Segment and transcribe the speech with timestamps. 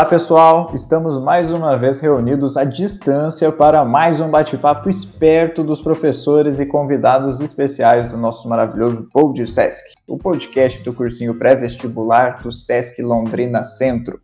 [0.00, 5.82] Olá pessoal, estamos mais uma vez reunidos à distância para mais um bate-papo esperto dos
[5.82, 12.50] professores e convidados especiais do nosso maravilhoso Pod Sesc, o podcast do cursinho pré-vestibular do
[12.50, 14.18] Sesc Londrina Centro.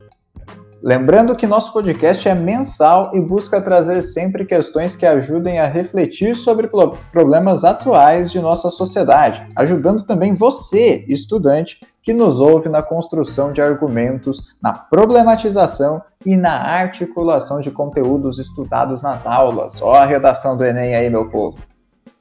[0.83, 6.35] Lembrando que nosso podcast é mensal e busca trazer sempre questões que ajudem a refletir
[6.35, 6.71] sobre
[7.13, 13.61] problemas atuais de nossa sociedade, ajudando também você, estudante, que nos ouve na construção de
[13.61, 19.83] argumentos, na problematização e na articulação de conteúdos estudados nas aulas.
[19.83, 21.59] Ó a redação do Enem aí, meu povo.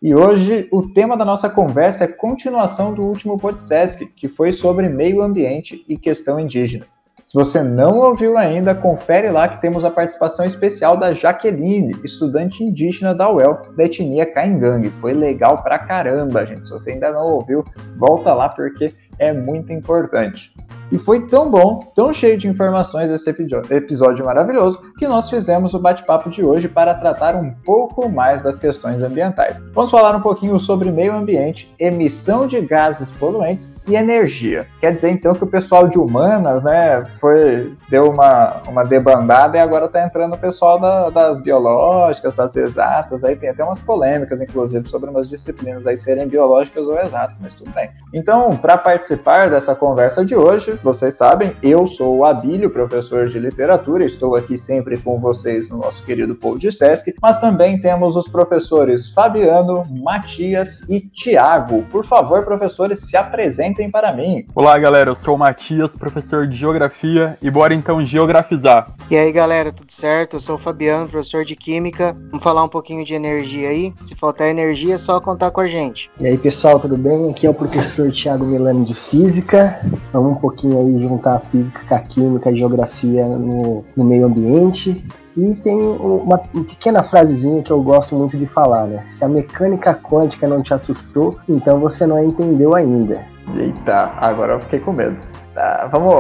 [0.02, 4.90] E hoje o tema da nossa conversa é continuação do último podcast, que foi sobre
[4.90, 6.88] meio ambiente e questão indígena.
[7.26, 12.64] Se você não ouviu ainda, confere lá que temos a participação especial da Jaqueline, estudante
[12.64, 14.92] indígena da UEL, da etnia Caingangue.
[15.02, 16.68] Foi legal pra caramba, gente.
[16.68, 17.64] Se você ainda não ouviu,
[17.98, 20.54] volta lá porque é muito importante.
[20.92, 25.80] E foi tão bom, tão cheio de informações esse episódio maravilhoso, que nós fizemos o
[25.80, 29.62] bate-papo de hoje para tratar um pouco mais das questões ambientais.
[29.74, 34.68] Vamos falar um pouquinho sobre meio ambiente, emissão de gases poluentes e energia.
[34.80, 39.60] Quer dizer então que o pessoal de humanas, né, foi deu uma, uma debandada e
[39.60, 44.40] agora está entrando o pessoal da, das biológicas, das exatas, aí tem até umas polêmicas,
[44.40, 47.90] inclusive, sobre umas disciplinas aí serem biológicas ou exatas, mas tudo bem.
[48.14, 49.05] Então, para participar
[49.50, 54.58] dessa conversa de hoje, vocês sabem, eu sou o Abílio, professor de literatura, estou aqui
[54.58, 59.84] sempre com vocês no nosso querido Paul de Sesc, mas também temos os professores Fabiano,
[59.90, 61.84] Matias e Tiago.
[61.92, 64.46] Por favor, professores, se apresentem para mim.
[64.56, 68.96] Olá, galera, eu sou o Matias, professor de Geografia, e bora então geografizar.
[69.12, 70.38] E aí, galera, tudo certo?
[70.38, 72.16] Eu sou o Fabiano, professor de Química.
[72.32, 73.94] Vamos falar um pouquinho de energia aí?
[74.04, 76.10] Se faltar energia, é só contar com a gente.
[76.20, 77.30] E aí, pessoal, tudo bem?
[77.30, 79.80] Aqui é o professor Tiago Milano de Física.
[80.12, 84.26] Vamos um pouquinho aí, juntar a física com a química, a geografia no, no meio
[84.26, 85.04] ambiente.
[85.38, 89.02] E tem uma, uma, pequena frasezinha que eu gosto muito de falar, né?
[89.02, 93.22] Se a mecânica quântica não te assustou, então você não a entendeu ainda.
[93.54, 95.18] Eita, agora eu fiquei com medo.
[95.56, 96.16] Tá, vamos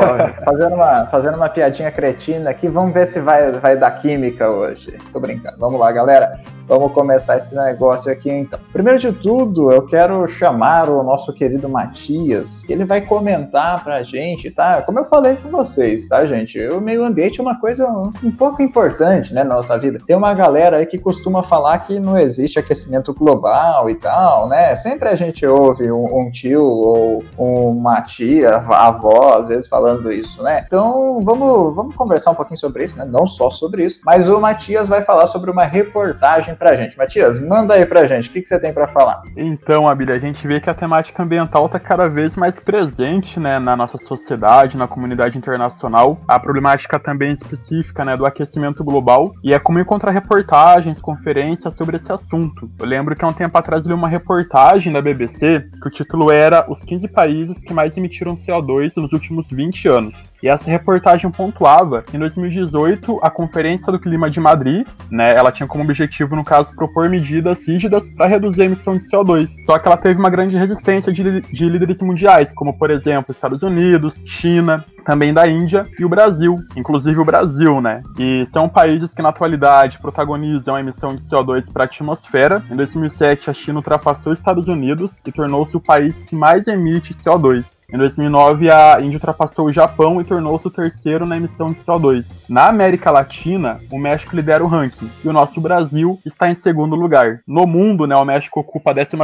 [0.45, 4.97] fazendo uma, fazendo uma piadinha cretina aqui, vamos ver se vai, vai dar química hoje.
[5.11, 5.57] Tô brincando.
[5.59, 6.39] Vamos lá, galera.
[6.67, 8.59] Vamos começar esse negócio aqui então.
[8.73, 14.01] Primeiro de tudo, eu quero chamar o nosso querido Matias, que ele vai comentar pra
[14.01, 14.81] gente, tá?
[14.81, 16.59] Como eu falei com vocês, tá, gente?
[16.69, 19.99] O meio ambiente é uma coisa um, um pouco importante, né, na nossa vida.
[20.07, 24.75] Tem uma galera aí que costuma falar que não existe aquecimento global e tal, né?
[24.75, 30.41] Sempre a gente ouve um, um tio ou uma tia, avó, às vezes falando isso,
[30.41, 30.63] né?
[30.65, 33.05] Então, vamos, vamos conversar um pouquinho sobre isso, né?
[33.05, 36.97] Não só sobre isso, mas o Matias vai falar sobre uma reportagem pra gente.
[36.97, 39.23] Matias, manda aí pra gente, o que, que você tem para falar?
[39.35, 43.59] Então, Abília, a gente vê que a temática ambiental tá cada vez mais presente, né,
[43.59, 46.17] na nossa sociedade, na comunidade internacional.
[46.27, 49.31] A problemática também específica, né, do aquecimento global.
[49.43, 52.69] E é comum encontrar reportagens, conferências sobre esse assunto.
[52.79, 56.31] Eu lembro que há um tempo atrás li uma reportagem da BBC que o título
[56.31, 60.31] era Os 15 países que mais emitiram CO2 nos últimos 20 anos.
[60.41, 65.51] E essa reportagem pontuava que em 2018 a Conferência do Clima de Madrid, né, ela
[65.51, 69.49] tinha como objetivo no caso propor medidas rígidas para reduzir a emissão de CO2.
[69.65, 73.63] Só que ela teve uma grande resistência de, de líderes mundiais, como por exemplo Estados
[73.63, 78.01] Unidos, China, também da Índia e o Brasil, inclusive o Brasil, né?
[78.17, 82.61] E são países que na atualidade protagonizam a emissão de CO2 para a atmosfera.
[82.69, 87.13] Em 2007, a China ultrapassou os Estados Unidos e tornou-se o país que mais emite
[87.13, 87.81] CO2.
[87.87, 92.41] Em 2009, a Índia ultrapassou o Japão e tornou-se o terceiro na emissão de CO2.
[92.49, 96.95] Na América Latina, o México lidera o ranking e o nosso Brasil está em segundo
[96.95, 97.41] lugar.
[97.47, 99.15] No mundo, né, o México ocupa a 12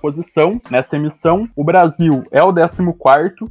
[0.00, 1.48] posição nessa emissão.
[1.54, 2.82] O Brasil é o 14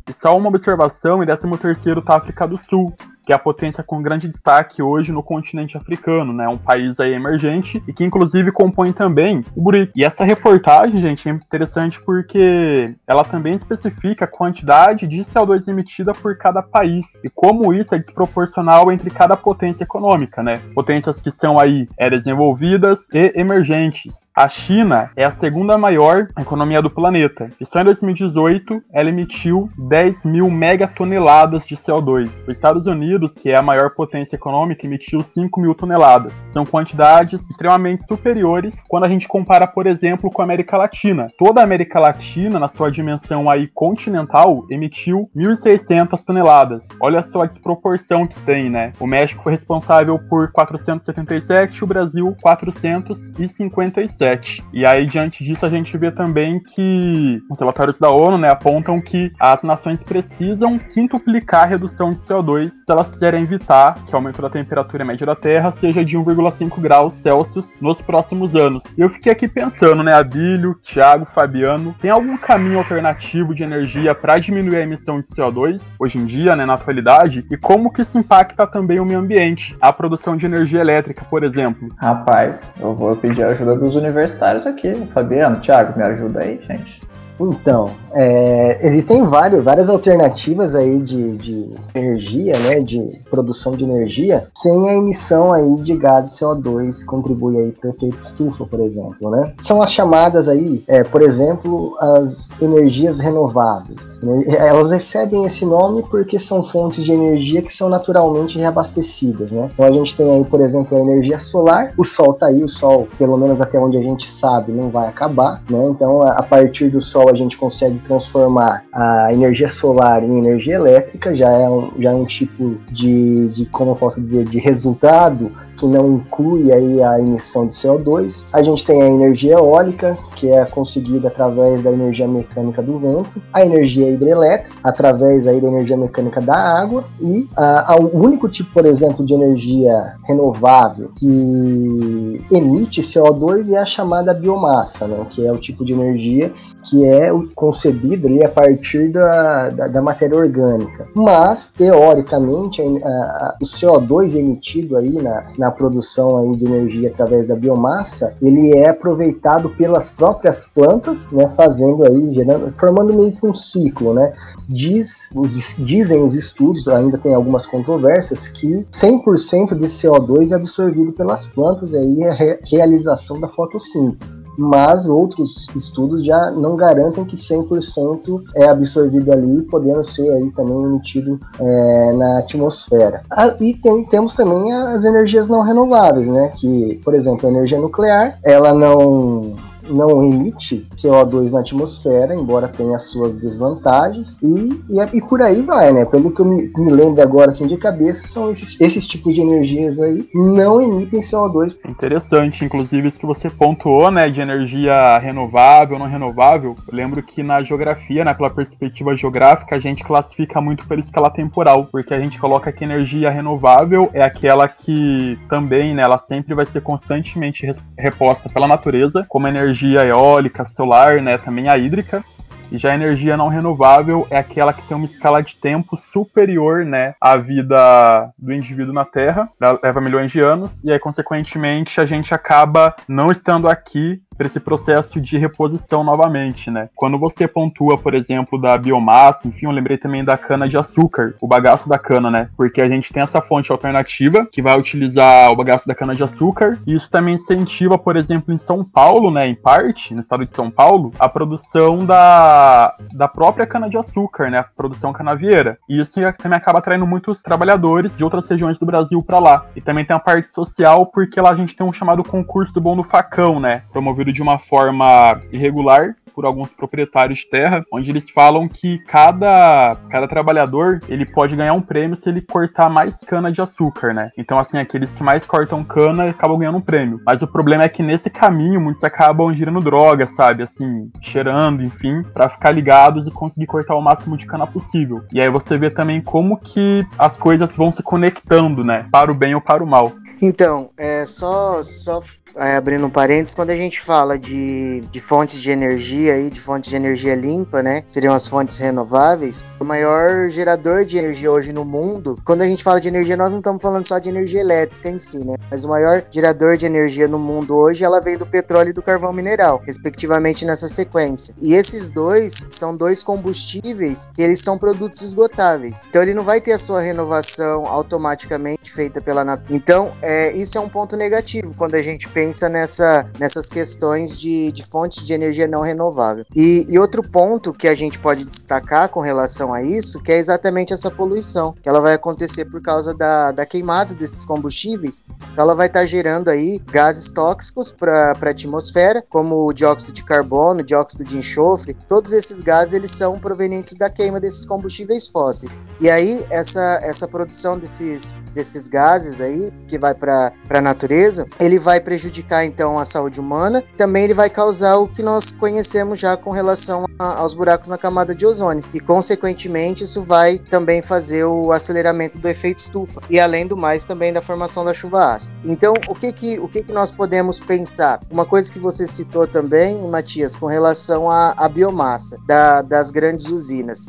[0.09, 2.93] e só uma observação e 13 terceiro tá a África do Sul,
[3.25, 6.47] que é a potência com grande destaque hoje no continente africano, né?
[6.47, 9.91] Um país aí emergente e que inclusive compõe também o BRIC.
[9.95, 16.13] E essa reportagem, gente, é interessante porque ela também especifica a quantidade de CO2 emitida
[16.13, 20.61] por cada país e como isso é desproporcional entre cada potência econômica, né?
[20.75, 24.29] Potências que são aí é, desenvolvidas e emergentes.
[24.35, 29.69] A China é a segunda maior economia do planeta e só em 2018 ela emitiu
[29.77, 32.43] 10 mil megatoneladas de CO2.
[32.47, 36.47] Os Estados Unidos Unidos, que é a maior potência econômica, emitiu 5 mil toneladas.
[36.51, 41.27] São quantidades extremamente superiores quando a gente compara, por exemplo, com a América Latina.
[41.37, 46.87] Toda a América Latina, na sua dimensão aí continental, emitiu 1.600 toneladas.
[47.01, 48.91] Olha só a desproporção que tem, né?
[48.99, 54.63] O México foi responsável por 477, o Brasil 457.
[54.73, 58.99] E aí, diante disso, a gente vê também que os relatórios da ONU né, apontam
[58.99, 64.13] que as nações precisam quintuplicar a redução de CO2 se elas elas quiserem evitar que
[64.13, 68.83] o aumento da temperatura média da Terra seja de 1,5 graus Celsius nos próximos anos.
[68.97, 74.39] Eu fiquei aqui pensando, né, Abílio, Thiago, Fabiano, tem algum caminho alternativo de energia para
[74.39, 77.45] diminuir a emissão de CO2 hoje em dia, né, na atualidade?
[77.49, 81.43] E como que isso impacta também o meio ambiente, a produção de energia elétrica, por
[81.43, 81.87] exemplo?
[81.97, 84.93] Rapaz, eu vou pedir a ajuda dos universitários aqui.
[85.13, 87.04] Fabiano, Thiago, me ajuda aí, gente.
[87.39, 94.47] Então, é, existem vários, várias alternativas aí de, de, energia, né, de produção de energia,
[94.55, 98.79] sem a emissão aí de gases CO2 que contribui aí para o efeito estufa, por
[98.79, 99.53] exemplo, né?
[99.61, 104.19] São as chamadas aí, é, por exemplo, as energias renováveis.
[104.57, 109.69] Elas recebem esse nome porque são fontes de energia que são naturalmente reabastecidas, né?
[109.73, 112.69] Então a gente tem aí, por exemplo, a energia solar, o sol tá aí, o
[112.69, 115.85] sol, pelo menos até onde a gente sabe, não vai acabar, né?
[115.89, 121.35] Então a partir do sol a gente consegue transformar a energia solar em energia elétrica,
[121.35, 125.51] já é um, já é um tipo de, de, como eu posso dizer, de resultado
[125.77, 128.43] que não inclui aí a emissão de CO2.
[128.51, 133.41] A gente tem a energia eólica, que é conseguida através da energia mecânica do vento,
[133.53, 138.71] a energia hidrelétrica, através aí da energia mecânica da água, e a, o único tipo,
[138.71, 145.51] por exemplo, de energia renovável que emite CO2 é a chamada biomassa, né, que é
[145.51, 146.51] o tipo de energia
[146.85, 151.07] que é concebido ali a partir da, da, da matéria orgânica.
[151.15, 157.47] Mas, teoricamente, a, a, o CO2 emitido aí na, na produção aí de energia através
[157.47, 163.45] da biomassa, ele é aproveitado pelas próprias plantas, né, fazendo aí, gerando, formando meio que
[163.45, 164.33] um ciclo, né?
[164.67, 171.11] Diz, os, dizem os estudos, ainda tem algumas controvérsias, que 100% de CO2 é absorvido
[171.13, 177.25] pelas plantas, aí é a re, realização da fotossíntese mas outros estudos já não garantem
[177.25, 183.21] que 100% é absorvido ali, podendo ser aí também emitido é, na atmosfera.
[183.31, 186.51] Ah, e tem, temos também as energias não renováveis, né?
[186.55, 189.55] Que, por exemplo, a energia nuclear, ela não
[189.89, 195.91] não emite CO2 na atmosfera, embora tenha suas desvantagens, e, e, e por aí vai,
[195.91, 196.05] né?
[196.05, 199.41] Pelo que eu me, me lembro agora assim de cabeça, são esses, esses tipos de
[199.41, 201.75] energias aí não emitem CO2.
[201.87, 206.75] Interessante, inclusive isso que você pontuou, né, de energia renovável, não renovável.
[206.87, 211.29] Eu lembro que na geografia, né, pela perspectiva geográfica, a gente classifica muito pela escala
[211.29, 216.53] temporal, porque a gente coloca que energia renovável é aquela que também, né, ela sempre
[216.53, 222.23] vai ser constantemente reposta pela natureza como energia energia eólica, solar, né, também a hídrica.
[222.71, 226.83] E já a energia não renovável é aquela que tem uma escala de tempo superior,
[226.83, 229.47] né, à vida do indivíduo na Terra,
[229.83, 234.59] leva milhões de anos, e aí, consequentemente, a gente acaba não estando aqui para esse
[234.59, 236.89] processo de reposição novamente, né?
[236.95, 241.35] Quando você pontua, por exemplo, da biomassa, enfim, eu lembrei também da cana de açúcar,
[241.41, 242.49] o bagaço da cana, né?
[242.57, 246.23] Porque a gente tem essa fonte alternativa que vai utilizar o bagaço da cana de
[246.23, 250.45] açúcar, e isso também incentiva, por exemplo, em São Paulo, né, em parte, no estado
[250.45, 255.77] de São Paulo, a produção da, da própria cana de açúcar, né, a produção canavieira.
[255.87, 259.65] E isso também acaba atraindo muitos trabalhadores de outras regiões do Brasil para lá.
[259.75, 262.81] E também tem a parte social, porque lá a gente tem um chamado concurso do
[262.81, 268.11] bom do facão, né, promovido de uma forma irregular por alguns proprietários de terra, onde
[268.11, 273.21] eles falam que cada, cada trabalhador ele pode ganhar um prêmio se ele cortar mais
[273.21, 274.31] cana de açúcar, né?
[274.37, 277.21] Então, assim, aqueles que mais cortam cana acabam ganhando um prêmio.
[277.25, 280.63] Mas o problema é que nesse caminho muitos acabam girando droga, sabe?
[280.63, 285.23] Assim, cheirando, enfim, para ficar ligados e conseguir cortar o máximo de cana possível.
[285.31, 289.07] E aí você vê também como que as coisas vão se conectando, né?
[289.09, 290.11] Para o bem ou para o mal.
[290.41, 292.21] Então, é só, só
[292.57, 296.61] é, abrindo um parênteses, quando a gente fala de, de fontes de energia aí, de
[296.61, 298.01] fontes de energia limpa, né?
[298.07, 299.65] Seriam as fontes renováveis.
[299.77, 303.51] O maior gerador de energia hoje no mundo, quando a gente fala de energia, nós
[303.51, 305.55] não estamos falando só de energia elétrica em si, né?
[305.69, 309.01] Mas o maior gerador de energia no mundo hoje, ela vem do petróleo e do
[309.01, 311.53] carvão mineral, respectivamente nessa sequência.
[311.61, 316.03] E esses dois são dois combustíveis que eles são produtos esgotáveis.
[316.09, 319.75] Então ele não vai ter a sua renovação automaticamente feita pela natureza.
[319.75, 324.04] Então, é, isso é um ponto negativo quando a gente pensa nessa, nessas questões
[324.37, 326.45] de, de fontes de energia não renovável.
[326.55, 330.37] E, e, outro ponto que a gente pode destacar com relação a isso, que é
[330.37, 335.21] exatamente essa poluição, que ela vai acontecer por causa da, da queimada desses combustíveis,
[335.51, 340.13] então ela vai estar tá gerando aí gases tóxicos para a atmosfera, como o dióxido
[340.13, 345.27] de carbono, dióxido de enxofre, todos esses gases eles são provenientes da queima desses combustíveis
[345.27, 345.79] fósseis.
[345.99, 351.79] E aí essa, essa produção desses, desses gases aí, que vai para a natureza, ele
[351.79, 356.37] vai prejudicar então a saúde humana também ele vai causar o que nós conhecemos já
[356.37, 358.83] com relação a, aos buracos na camada de ozônio.
[358.93, 363.21] E, consequentemente, isso vai também fazer o aceleramento do efeito estufa.
[363.29, 365.57] E, além do mais, também da formação da chuva ácida.
[365.63, 368.19] Então, o que que, o que, que nós podemos pensar?
[368.29, 374.05] Uma coisa que você citou também, Matias, com relação à, biomassa da, das grandes usinas.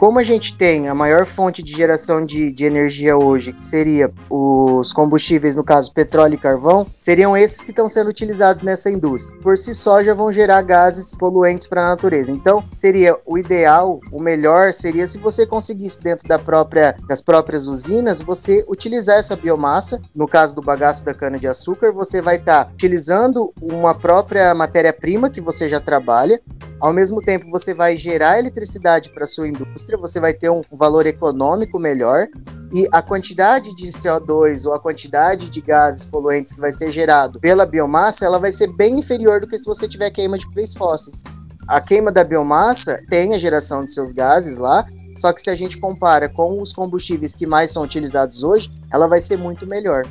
[0.00, 4.10] Como a gente tem a maior fonte de geração de, de energia hoje, que seria
[4.30, 9.38] os combustíveis, no caso petróleo e carvão, seriam esses que estão sendo utilizados nessa indústria.
[9.42, 12.32] Por si só, já vão gerar gases poluentes para a natureza.
[12.32, 17.68] Então, seria o ideal, o melhor seria se você conseguisse dentro da própria, das próprias
[17.68, 20.00] usinas, você utilizar essa biomassa.
[20.14, 24.54] No caso do bagaço da cana de açúcar, você vai estar tá utilizando uma própria
[24.54, 26.40] matéria-prima que você já trabalha.
[26.80, 31.06] Ao mesmo tempo, você vai gerar eletricidade para sua indústria você vai ter um valor
[31.06, 32.26] econômico melhor
[32.72, 37.40] e a quantidade de CO2 ou a quantidade de gases poluentes que vai ser gerado
[37.40, 40.72] pela biomassa, ela vai ser bem inferior do que se você tiver queima de fósseis
[40.74, 41.22] fósseis.
[41.68, 45.54] A queima da biomassa tem a geração de seus gases lá, só que se a
[45.54, 50.04] gente compara com os combustíveis que mais são utilizados hoje, ela vai ser muito melhor.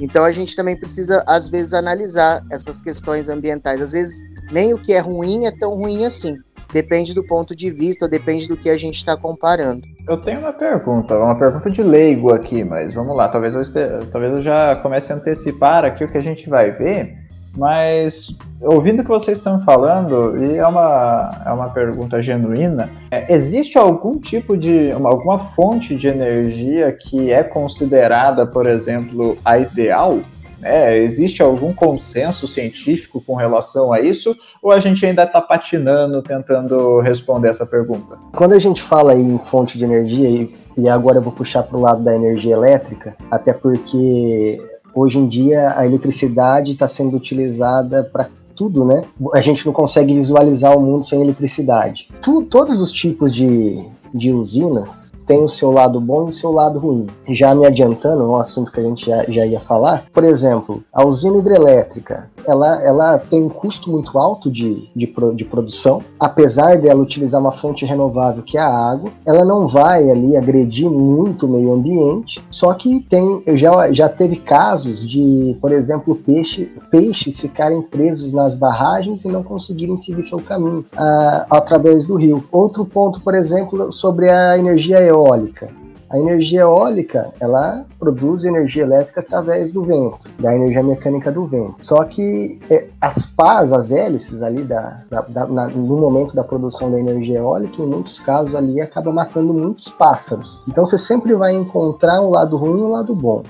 [0.00, 3.80] Então a gente também precisa, às vezes, analisar essas questões ambientais.
[3.80, 6.36] Às vezes, nem o que é ruim é tão ruim assim.
[6.74, 9.82] Depende do ponto de vista, depende do que a gente está comparando.
[10.08, 13.62] Eu tenho uma pergunta, uma pergunta de leigo aqui, mas vamos lá, talvez eu,
[14.10, 17.16] talvez eu já comece a antecipar aqui o que a gente vai ver,
[17.56, 18.26] mas
[18.60, 23.78] ouvindo o que vocês estão falando, e é uma, é uma pergunta genuína, é, existe
[23.78, 30.18] algum tipo de, uma, alguma fonte de energia que é considerada, por exemplo, a ideal?
[30.64, 34.34] É, existe algum consenso científico com relação a isso?
[34.62, 38.18] Ou a gente ainda está patinando tentando responder essa pergunta?
[38.34, 41.76] Quando a gente fala em fonte de energia, e, e agora eu vou puxar para
[41.76, 44.60] o lado da energia elétrica, até porque
[44.94, 49.04] hoje em dia a eletricidade está sendo utilizada para tudo, né?
[49.34, 52.08] A gente não consegue visualizar o mundo sem eletricidade.
[52.22, 56.50] Tu, todos os tipos de, de usinas tem o seu lado bom e o seu
[56.52, 57.06] lado ruim.
[57.28, 61.04] Já me adiantando, um assunto que a gente já, já ia falar, por exemplo, a
[61.06, 67.02] usina hidrelétrica, ela, ela tem um custo muito alto de, de, de produção, apesar dela
[67.02, 71.48] utilizar uma fonte renovável que é a água, ela não vai ali agredir muito o
[71.48, 77.80] meio ambiente, só que tem, já, já teve casos de, por exemplo, peixe, peixes ficarem
[77.82, 82.44] presos nas barragens e não conseguirem seguir seu caminho uh, através do rio.
[82.52, 85.68] Outro ponto, por exemplo, sobre a energia eólica eólica.
[86.10, 91.74] A energia eólica, ela produz energia elétrica através do vento, da energia mecânica do vento.
[91.80, 96.44] Só que é, as pás, as hélices ali da, da, da na, no momento da
[96.44, 100.62] produção da energia eólica, em muitos casos ali acaba matando muitos pássaros.
[100.68, 103.42] Então você sempre vai encontrar um lado ruim e um lado bom.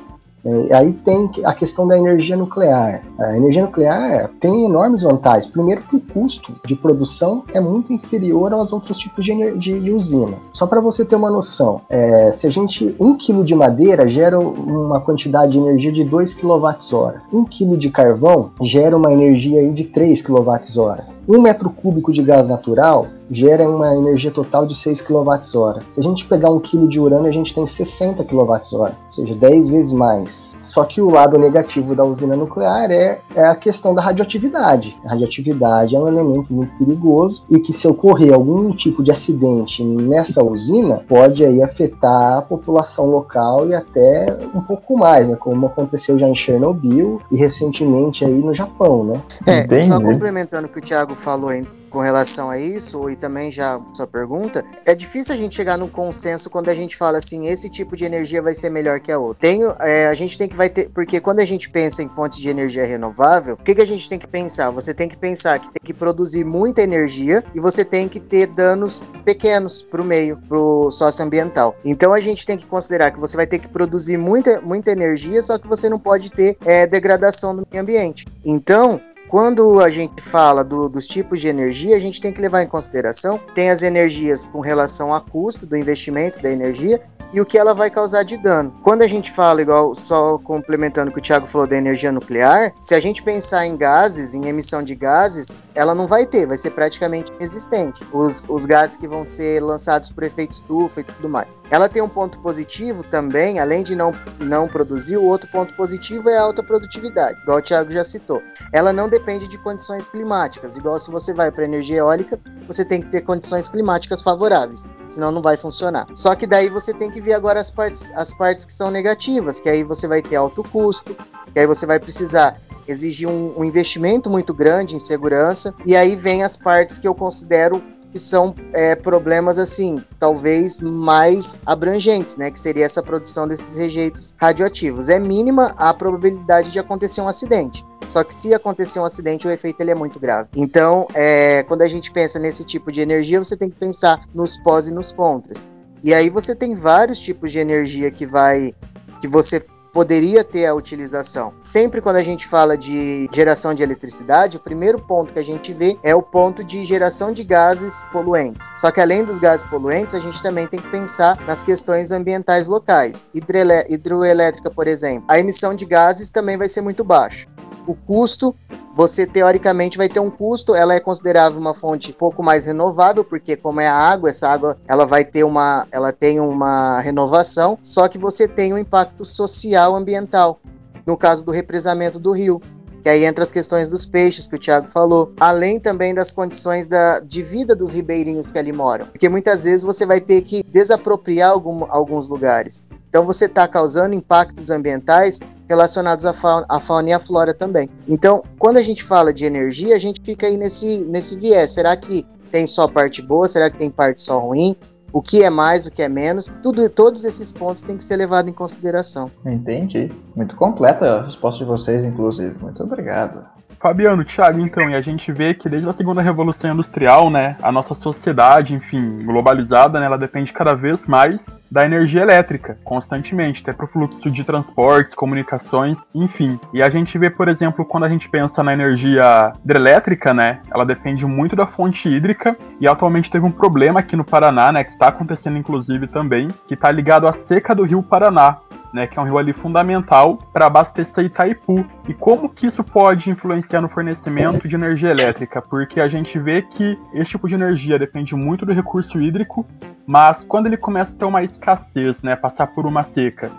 [0.45, 3.03] É, aí tem a questão da energia nuclear.
[3.19, 5.47] A energia nuclear tem enormes vantagens.
[5.47, 10.37] Primeiro, que o custo de produção é muito inferior aos outros tipos de, de usina.
[10.53, 14.39] Só para você ter uma noção, é, se a gente um quilo de madeira gera
[14.39, 19.73] uma quantidade de energia de 2 kWh, um quilo de carvão gera uma energia aí
[19.73, 21.15] de 3 kWh.
[21.27, 25.81] Um metro cúbico de gás natural gera uma energia total de 6 kWh.
[25.93, 29.35] Se a gente pegar um quilo de urânio, a gente tem 60 kWh, ou seja,
[29.35, 30.53] 10 vezes mais.
[30.61, 34.97] Só que o lado negativo da usina nuclear é, é a questão da radioatividade.
[35.05, 39.85] A radioatividade é um elemento muito perigoso e que se ocorrer algum tipo de acidente
[39.85, 45.37] nessa usina, pode aí afetar a população local e até um pouco mais, né?
[45.37, 49.21] como aconteceu já em Chernobyl e recentemente aí no Japão, né?
[49.47, 53.53] É, só complementando o que o Thiago falou hein, com relação a isso, e também
[53.53, 57.47] já sua pergunta, é difícil a gente chegar num consenso quando a gente fala assim,
[57.47, 59.41] esse tipo de energia vai ser melhor que a outra.
[59.41, 62.41] Tenho, é, a gente tem que vai ter, porque quando a gente pensa em fontes
[62.41, 64.71] de energia renovável, o que, que a gente tem que pensar?
[64.71, 68.49] Você tem que pensar que tem que produzir muita energia e você tem que ter
[68.49, 71.77] danos pequenos para o meio, para o socioambiental.
[71.85, 75.41] Então a gente tem que considerar que você vai ter que produzir muita, muita energia,
[75.41, 78.27] só que você não pode ter é, degradação do meio ambiente.
[78.45, 79.01] Então,
[79.35, 82.69] quando a gente fala do, dos tipos de energia, a gente tem que levar em
[82.69, 87.03] consideração tem as energias com relação a custo do investimento da energia
[87.35, 88.73] e o que ela vai causar de dano.
[88.83, 92.73] Quando a gente fala, igual só complementando o que o Thiago falou da energia nuclear,
[92.81, 96.57] se a gente pensar em gases, em emissão de gases, ela não vai ter, vai
[96.57, 98.07] ser praticamente inexistente.
[98.13, 101.61] Os, os gases que vão ser lançados por efeito estufa e tudo mais.
[101.71, 106.31] Ela tem um ponto positivo também, além de não, não produzir, o outro ponto positivo
[106.31, 108.41] é a alta produtividade, igual o Thiago já citou.
[108.73, 113.01] Ela não depende de condições climáticas, igual se você vai para energia eólica, você tem
[113.01, 116.07] que ter condições climáticas favoráveis, senão não vai funcionar.
[116.15, 119.61] Só que daí você tem que ver agora as partes, as partes que são negativas,
[119.61, 121.17] que aí você vai ter alto custo,
[121.53, 126.17] que aí você vai precisar exigir um, um investimento muito grande em segurança, e aí
[126.17, 127.83] vem as partes que eu considero
[128.15, 132.49] que são é, problemas assim, talvez mais abrangentes, né?
[132.49, 135.09] Que seria essa produção desses rejeitos radioativos.
[135.09, 137.85] É mínima a probabilidade de acontecer um acidente.
[138.09, 140.49] Só que se acontecer um acidente, o efeito ele é muito grave.
[140.55, 144.57] Então, é, quando a gente pensa nesse tipo de energia, você tem que pensar nos
[144.57, 145.67] pós e nos contras.
[146.03, 148.73] E aí você tem vários tipos de energia que vai
[149.21, 151.55] que você poderia ter a utilização.
[151.61, 155.73] Sempre quando a gente fala de geração de eletricidade, o primeiro ponto que a gente
[155.73, 158.71] vê é o ponto de geração de gases poluentes.
[158.77, 162.67] Só que além dos gases poluentes, a gente também tem que pensar nas questões ambientais
[162.67, 163.31] locais.
[163.33, 167.47] hidroelétrica, por exemplo, a emissão de gases também vai ser muito baixa.
[167.87, 168.55] O custo
[168.95, 173.25] você teoricamente vai ter um custo, ela é considerável uma fonte um pouco mais renovável,
[173.25, 177.77] porque como é a água, essa água ela vai ter uma, ela tem uma renovação,
[177.83, 180.61] só que você tem um impacto social ambiental.
[181.05, 182.63] No caso do represamento do rio,
[183.03, 186.89] que aí entra as questões dos peixes que o Thiago falou, além também das condições
[186.89, 190.63] da, de vida dos ribeirinhos que ali moram, porque muitas vezes você vai ter que
[190.71, 192.83] desapropriar algum, alguns lugares.
[193.15, 195.39] Então você está causando impactos ambientais
[195.71, 197.89] relacionados à fauna, à fauna, e à flora também.
[198.09, 201.71] Então, quando a gente fala de energia, a gente fica aí nesse, nesse viés.
[201.71, 203.47] Será que tem só parte boa?
[203.47, 204.75] Será que tem parte só ruim?
[205.13, 206.51] O que é mais, o que é menos?
[206.61, 209.31] Tudo, todos esses pontos têm que ser levados em consideração.
[209.47, 210.11] Entendi.
[210.35, 212.59] Muito completa a resposta de vocês, inclusive.
[212.59, 213.47] Muito obrigado.
[213.85, 217.71] Fabiano, Thiago, então, e a gente vê que desde a segunda revolução industrial, né, a
[217.71, 223.75] nossa sociedade, enfim, globalizada, né, ela depende cada vez mais da energia elétrica, constantemente, até
[223.75, 226.59] para o fluxo de transportes, comunicações, enfim.
[226.73, 230.87] E a gente vê, por exemplo, quando a gente pensa na energia hidrelétrica, né, ela
[230.87, 234.93] depende muito da fonte hídrica e atualmente teve um problema aqui no Paraná, né, que
[234.93, 238.59] está acontecendo inclusive também, que está ligado à seca do Rio Paraná
[238.95, 241.85] né, que é um rio ali fundamental para abastecer Itaipu.
[242.09, 245.61] E como que isso pode influenciar no fornecimento de energia elétrica?
[245.61, 249.67] Porque a gente vê que esse tipo de energia depende muito do recurso hídrico,
[250.07, 253.51] mas quando ele começa a ter uma escassez, né, passar por uma seca,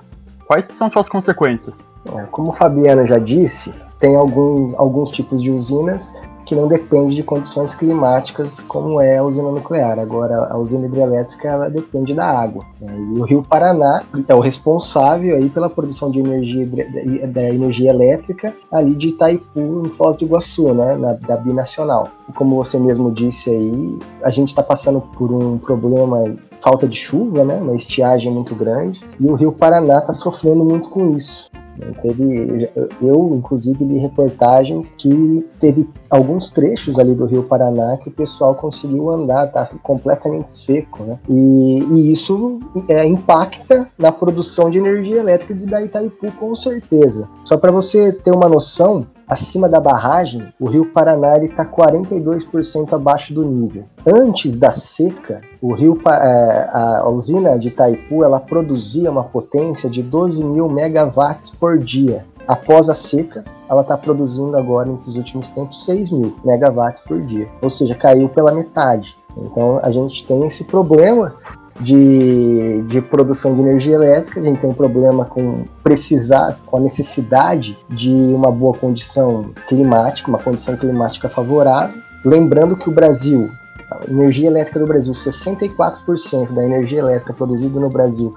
[0.47, 1.91] quais são suas consequências?
[2.15, 6.15] É, como o Fabiano já disse, tem algum, alguns tipos de usinas
[6.45, 9.99] que não depende de condições climáticas como é a usina nuclear.
[9.99, 12.65] Agora, a usina hidrelétrica ela depende da água.
[12.79, 12.95] Né?
[13.15, 16.67] E o Rio Paraná é o responsável aí pela produção de energia
[17.27, 22.10] da energia elétrica ali de Itaipu, em Foz do Iguaçu, né, na, da binacional.
[22.29, 26.97] E como você mesmo disse aí, a gente está passando por um problema falta de
[26.97, 31.49] chuva, né, uma estiagem muito grande, e o Rio Paraná está sofrendo muito com isso.
[32.01, 32.69] Teve,
[33.01, 38.55] eu, inclusive, li reportagens que teve alguns trechos ali do Rio Paraná que o pessoal
[38.55, 41.19] conseguiu andar, tá completamente seco, né?
[41.29, 47.29] E, e isso é, impacta na produção de energia elétrica de Itaipu, com certeza.
[47.43, 53.33] Só para você ter uma noção, acima da barragem, o rio Paraná está 42% abaixo
[53.33, 53.85] do nível.
[54.05, 60.01] Antes da seca, o rio, é, a usina de Itaipu ela produzia uma potência de
[60.03, 62.25] 12 mil megawatts por dia.
[62.47, 67.47] Após a seca, ela está produzindo agora, nesses últimos tempos, 6 mil megawatts por dia.
[67.61, 69.17] Ou seja, caiu pela metade.
[69.38, 71.35] Então a gente tem esse problema
[71.79, 76.79] de, de produção de energia elétrica, a gente tem um problema com precisar, com a
[76.79, 82.01] necessidade de uma boa condição climática, uma condição climática favorável.
[82.23, 83.49] Lembrando que o Brasil,
[83.91, 88.33] a energia elétrica do Brasil, 64% da energia elétrica produzida no Brasil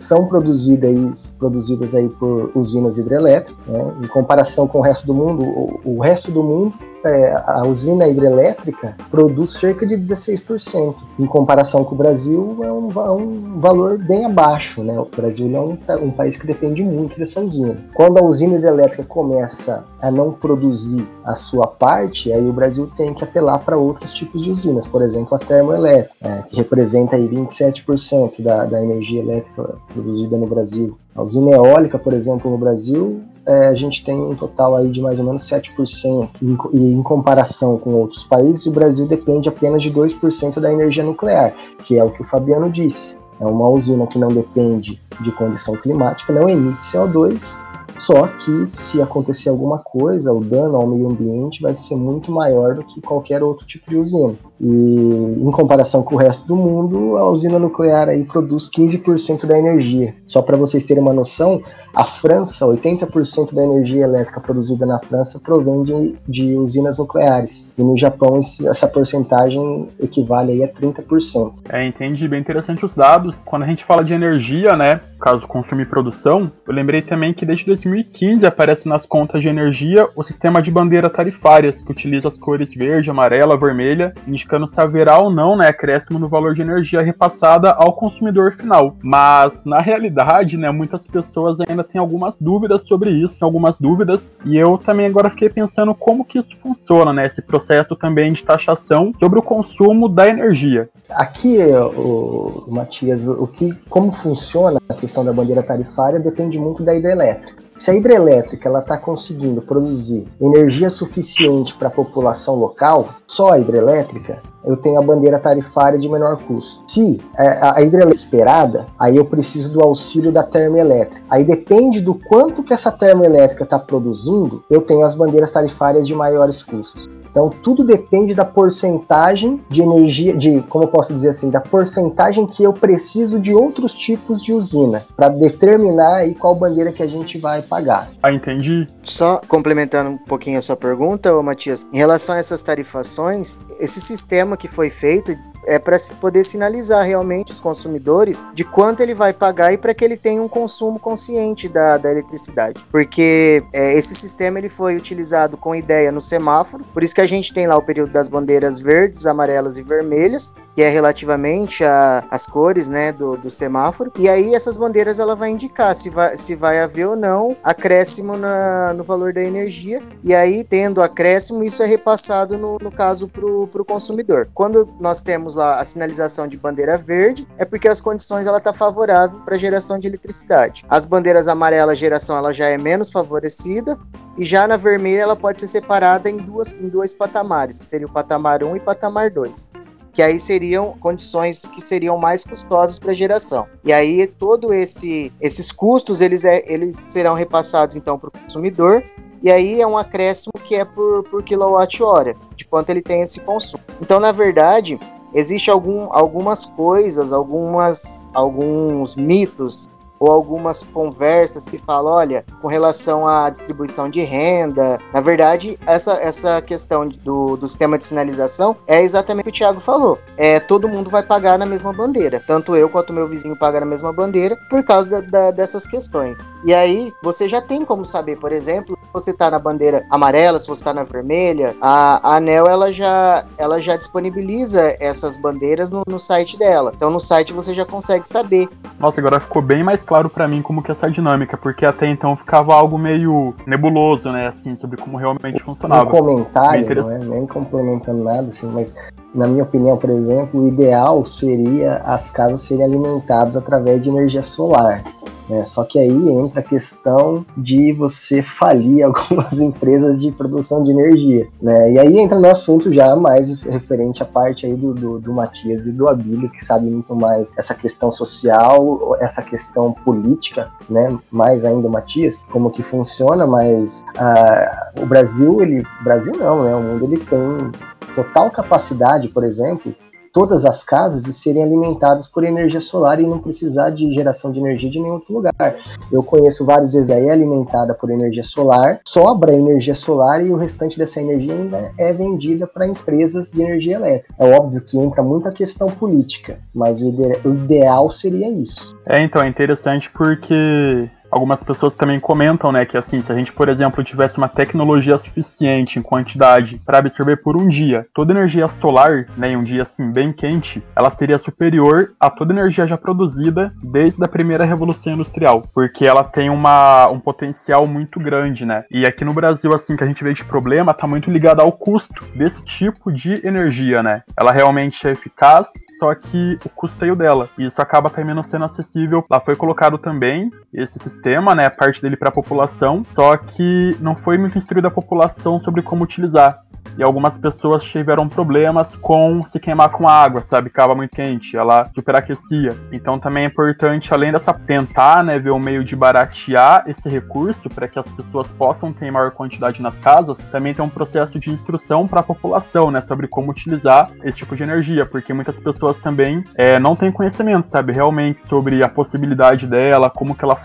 [0.00, 3.94] são produzidas, produzidas aí por usinas hidrelétricas, né?
[4.02, 6.72] em comparação com o resto do mundo, o, o resto do mundo
[7.04, 10.94] é, a usina hidrelétrica produz cerca de 16%.
[11.18, 14.82] Em comparação com o Brasil, é um, é um valor bem abaixo.
[14.82, 14.98] Né?
[14.98, 17.76] O Brasil é um, um, país que depende muito dessa usina.
[17.94, 23.14] Quando a usina hidrelétrica começa a não produzir a sua parte, aí o Brasil tem
[23.14, 27.28] que apelar para outros tipos de usinas, por exemplo, a termoelétrica, é, que representa aí
[27.28, 30.98] 27% da, da energia elétrica produzida no Brasil.
[31.18, 35.00] A usina eólica, por exemplo, no Brasil, é, a gente tem um total aí de
[35.00, 36.28] mais ou menos 7%.
[36.72, 41.52] E em comparação com outros países, o Brasil depende apenas de 2% da energia nuclear,
[41.84, 43.16] que é o que o Fabiano disse.
[43.40, 47.56] É uma usina que não depende de condição climática, não emite CO2
[47.98, 52.76] só que se acontecer alguma coisa, o dano ao meio ambiente vai ser muito maior
[52.76, 54.34] do que qualquer outro tipo de usina.
[54.60, 59.58] E em comparação com o resto do mundo, a usina nuclear aí produz 15% da
[59.58, 60.14] energia.
[60.26, 61.62] Só para vocês terem uma noção,
[61.94, 67.72] a França, 80% da energia elétrica produzida na França provém de, de usinas nucleares.
[67.76, 71.54] E no Japão esse, essa porcentagem equivale aí a 30%.
[71.68, 72.26] É, entendi.
[72.28, 73.36] Bem interessante os dados.
[73.44, 77.44] Quando a gente fala de energia, né, caso consumo e produção, eu lembrei também que
[77.44, 82.36] desde 2015 aparece nas contas de energia o sistema de bandeira tarifárias, que utiliza as
[82.36, 84.14] cores verde, amarela, vermelha,
[84.48, 88.96] indicando se haverá ou não né, acréscimo no valor de energia repassada ao consumidor final.
[89.02, 94.56] Mas, na realidade, né, muitas pessoas ainda têm algumas dúvidas sobre isso, algumas dúvidas, e
[94.56, 99.12] eu também agora fiquei pensando como que isso funciona, né, esse processo também de taxação
[99.20, 100.88] sobre o consumo da energia.
[101.10, 106.82] Aqui, o, o Matias, o que, como funciona a questão da bandeira tarifária depende muito
[106.82, 107.67] da hidrelétrica.
[107.78, 113.58] Se a hidrelétrica ela está conseguindo produzir energia suficiente para a população local, só a
[113.60, 116.82] hidrelétrica, eu tenho a bandeira tarifária de menor custo.
[116.90, 121.22] Se é, a hidrelétrica é esperada, aí eu preciso do auxílio da termoelétrica.
[121.30, 126.16] Aí depende do quanto que essa termoelétrica está produzindo, eu tenho as bandeiras tarifárias de
[126.16, 127.08] maiores custos.
[127.30, 132.46] Então tudo depende da porcentagem de energia, de como eu posso dizer assim, da porcentagem
[132.46, 137.06] que eu preciso de outros tipos de usina para determinar aí qual bandeira que a
[137.06, 138.10] gente vai pagar.
[138.22, 138.86] Ah, entendi.
[139.02, 144.00] Só complementando um pouquinho a sua pergunta, ô Matias, em relação a essas tarifações, esse
[144.00, 145.36] sistema que foi feito
[145.68, 150.04] é para poder sinalizar realmente os consumidores de quanto ele vai pagar e para que
[150.04, 152.84] ele tenha um consumo consciente da, da eletricidade.
[152.90, 157.26] Porque é, esse sistema ele foi utilizado com ideia no semáforo, por isso que a
[157.26, 161.82] gente tem lá o período das bandeiras verdes, amarelas e vermelhas, que é relativamente
[162.30, 164.12] às cores né, do, do, semáforo.
[164.16, 168.36] E aí essas bandeiras ela vai indicar se vai, se vai haver ou não acréscimo
[168.36, 170.00] na, no valor da energia.
[170.22, 174.48] E aí, tendo acréscimo, isso é repassado, no, no caso, para o consumidor.
[174.54, 178.72] Quando nós temos lá a sinalização de bandeira verde, é porque as condições ela está
[178.72, 180.84] favorável para geração de eletricidade.
[180.88, 183.98] As bandeiras amarelas, a geração ela já é menos favorecida,
[184.38, 188.06] e já na vermelha ela pode ser separada em, duas, em dois patamares, que seria
[188.06, 189.68] o patamar 1 e patamar 2
[190.10, 193.68] que aí seriam condições que seriam mais custosas para a geração.
[193.84, 199.04] E aí todo esse esses custos eles, é, eles serão repassados então para o consumidor
[199.42, 203.40] e aí é um acréscimo que é por, por quilowatt-hora, de quanto ele tem esse
[203.40, 203.82] consumo.
[204.00, 204.98] Então, na verdade,
[205.32, 213.26] existe algum, algumas coisas, algumas, alguns mitos ou algumas conversas que falam, olha, com relação
[213.26, 214.98] à distribuição de renda.
[215.12, 219.58] Na verdade, essa, essa questão do, do sistema de sinalização é exatamente o que o
[219.58, 220.18] Thiago falou.
[220.36, 222.42] É, todo mundo vai pagar na mesma bandeira.
[222.46, 226.46] Tanto eu quanto meu vizinho pagam na mesma bandeira por causa da, da, dessas questões.
[226.64, 230.58] E aí, você já tem como saber, por exemplo, se você está na bandeira amarela,
[230.58, 235.90] se você está na vermelha, a, a ANEL ela já, ela já disponibiliza essas bandeiras
[235.90, 236.92] no, no site dela.
[236.94, 238.68] Então, no site você já consegue saber.
[238.98, 242.34] Nossa, agora ficou bem mais claro para mim como que essa dinâmica, porque até então
[242.34, 246.08] ficava algo meio nebuloso, né, assim, sobre como realmente funcionava.
[246.08, 248.96] Um comentário, não é nem complementando nada, assim, mas
[249.34, 254.40] na minha opinião, por exemplo, o ideal seria as casas serem alimentadas através de energia
[254.40, 255.04] solar.
[255.48, 255.64] Né?
[255.64, 261.48] Só que aí entra a questão de você falir algumas empresas de produção de energia.
[261.60, 261.92] Né?
[261.92, 265.86] E aí entra no assunto já mais referente à parte aí do, do, do Matias
[265.86, 271.18] e do Abílio, que sabe muito mais essa questão social, essa questão política, né?
[271.30, 275.84] mais ainda o Matias, como que funciona, mas uh, o Brasil, ele.
[276.02, 276.74] Brasil não, né?
[276.74, 277.70] O mundo ele tem
[278.14, 279.94] total capacidade, por exemplo,
[280.32, 284.58] todas as casas de serem alimentadas por energia solar e não precisar de geração de
[284.58, 285.76] energia de nenhum outro lugar.
[286.10, 290.98] Eu conheço vários vezes aí alimentada por energia solar, sobra energia solar e o restante
[290.98, 294.34] dessa energia ainda é vendida para empresas de energia elétrica.
[294.38, 298.96] É óbvio que entra muita questão política, mas o, ide o ideal seria isso.
[299.06, 303.52] É, então, é interessante porque Algumas pessoas também comentam, né, que assim, se a gente,
[303.52, 308.66] por exemplo, tivesse uma tecnologia suficiente em quantidade para absorver por um dia toda energia
[308.68, 312.96] solar, né, em um dia assim bem quente, ela seria superior a toda energia já
[312.96, 318.84] produzida desde a primeira revolução industrial, porque ela tem uma, um potencial muito grande, né?
[318.90, 321.72] E aqui no Brasil, assim, que a gente vê de problema, tá muito ligado ao
[321.72, 324.22] custo desse tipo de energia, né?
[324.36, 327.48] Ela realmente é eficaz, só que o custeio dela.
[327.58, 329.24] E isso acaba terminando sendo acessível.
[329.28, 331.17] Lá foi colocado também esse sistema,
[331.54, 335.82] né, parte dele para a população, só que não foi muito instruída a população sobre
[335.82, 336.62] como utilizar
[336.96, 340.68] e algumas pessoas tiveram problemas com se queimar com água, sabe?
[340.68, 342.76] Ficava muito quente, ela superaquecia.
[342.92, 347.68] Então também é importante, além dessa tentar, né, ver um meio de baratear esse recurso
[347.68, 351.50] para que as pessoas possam ter maior quantidade nas casas, também tem um processo de
[351.50, 355.98] instrução para a população, né, sobre como utilizar esse tipo de energia, porque muitas pessoas
[355.98, 360.56] também é, não têm conhecimento, sabe, realmente sobre a possibilidade dela, como que ela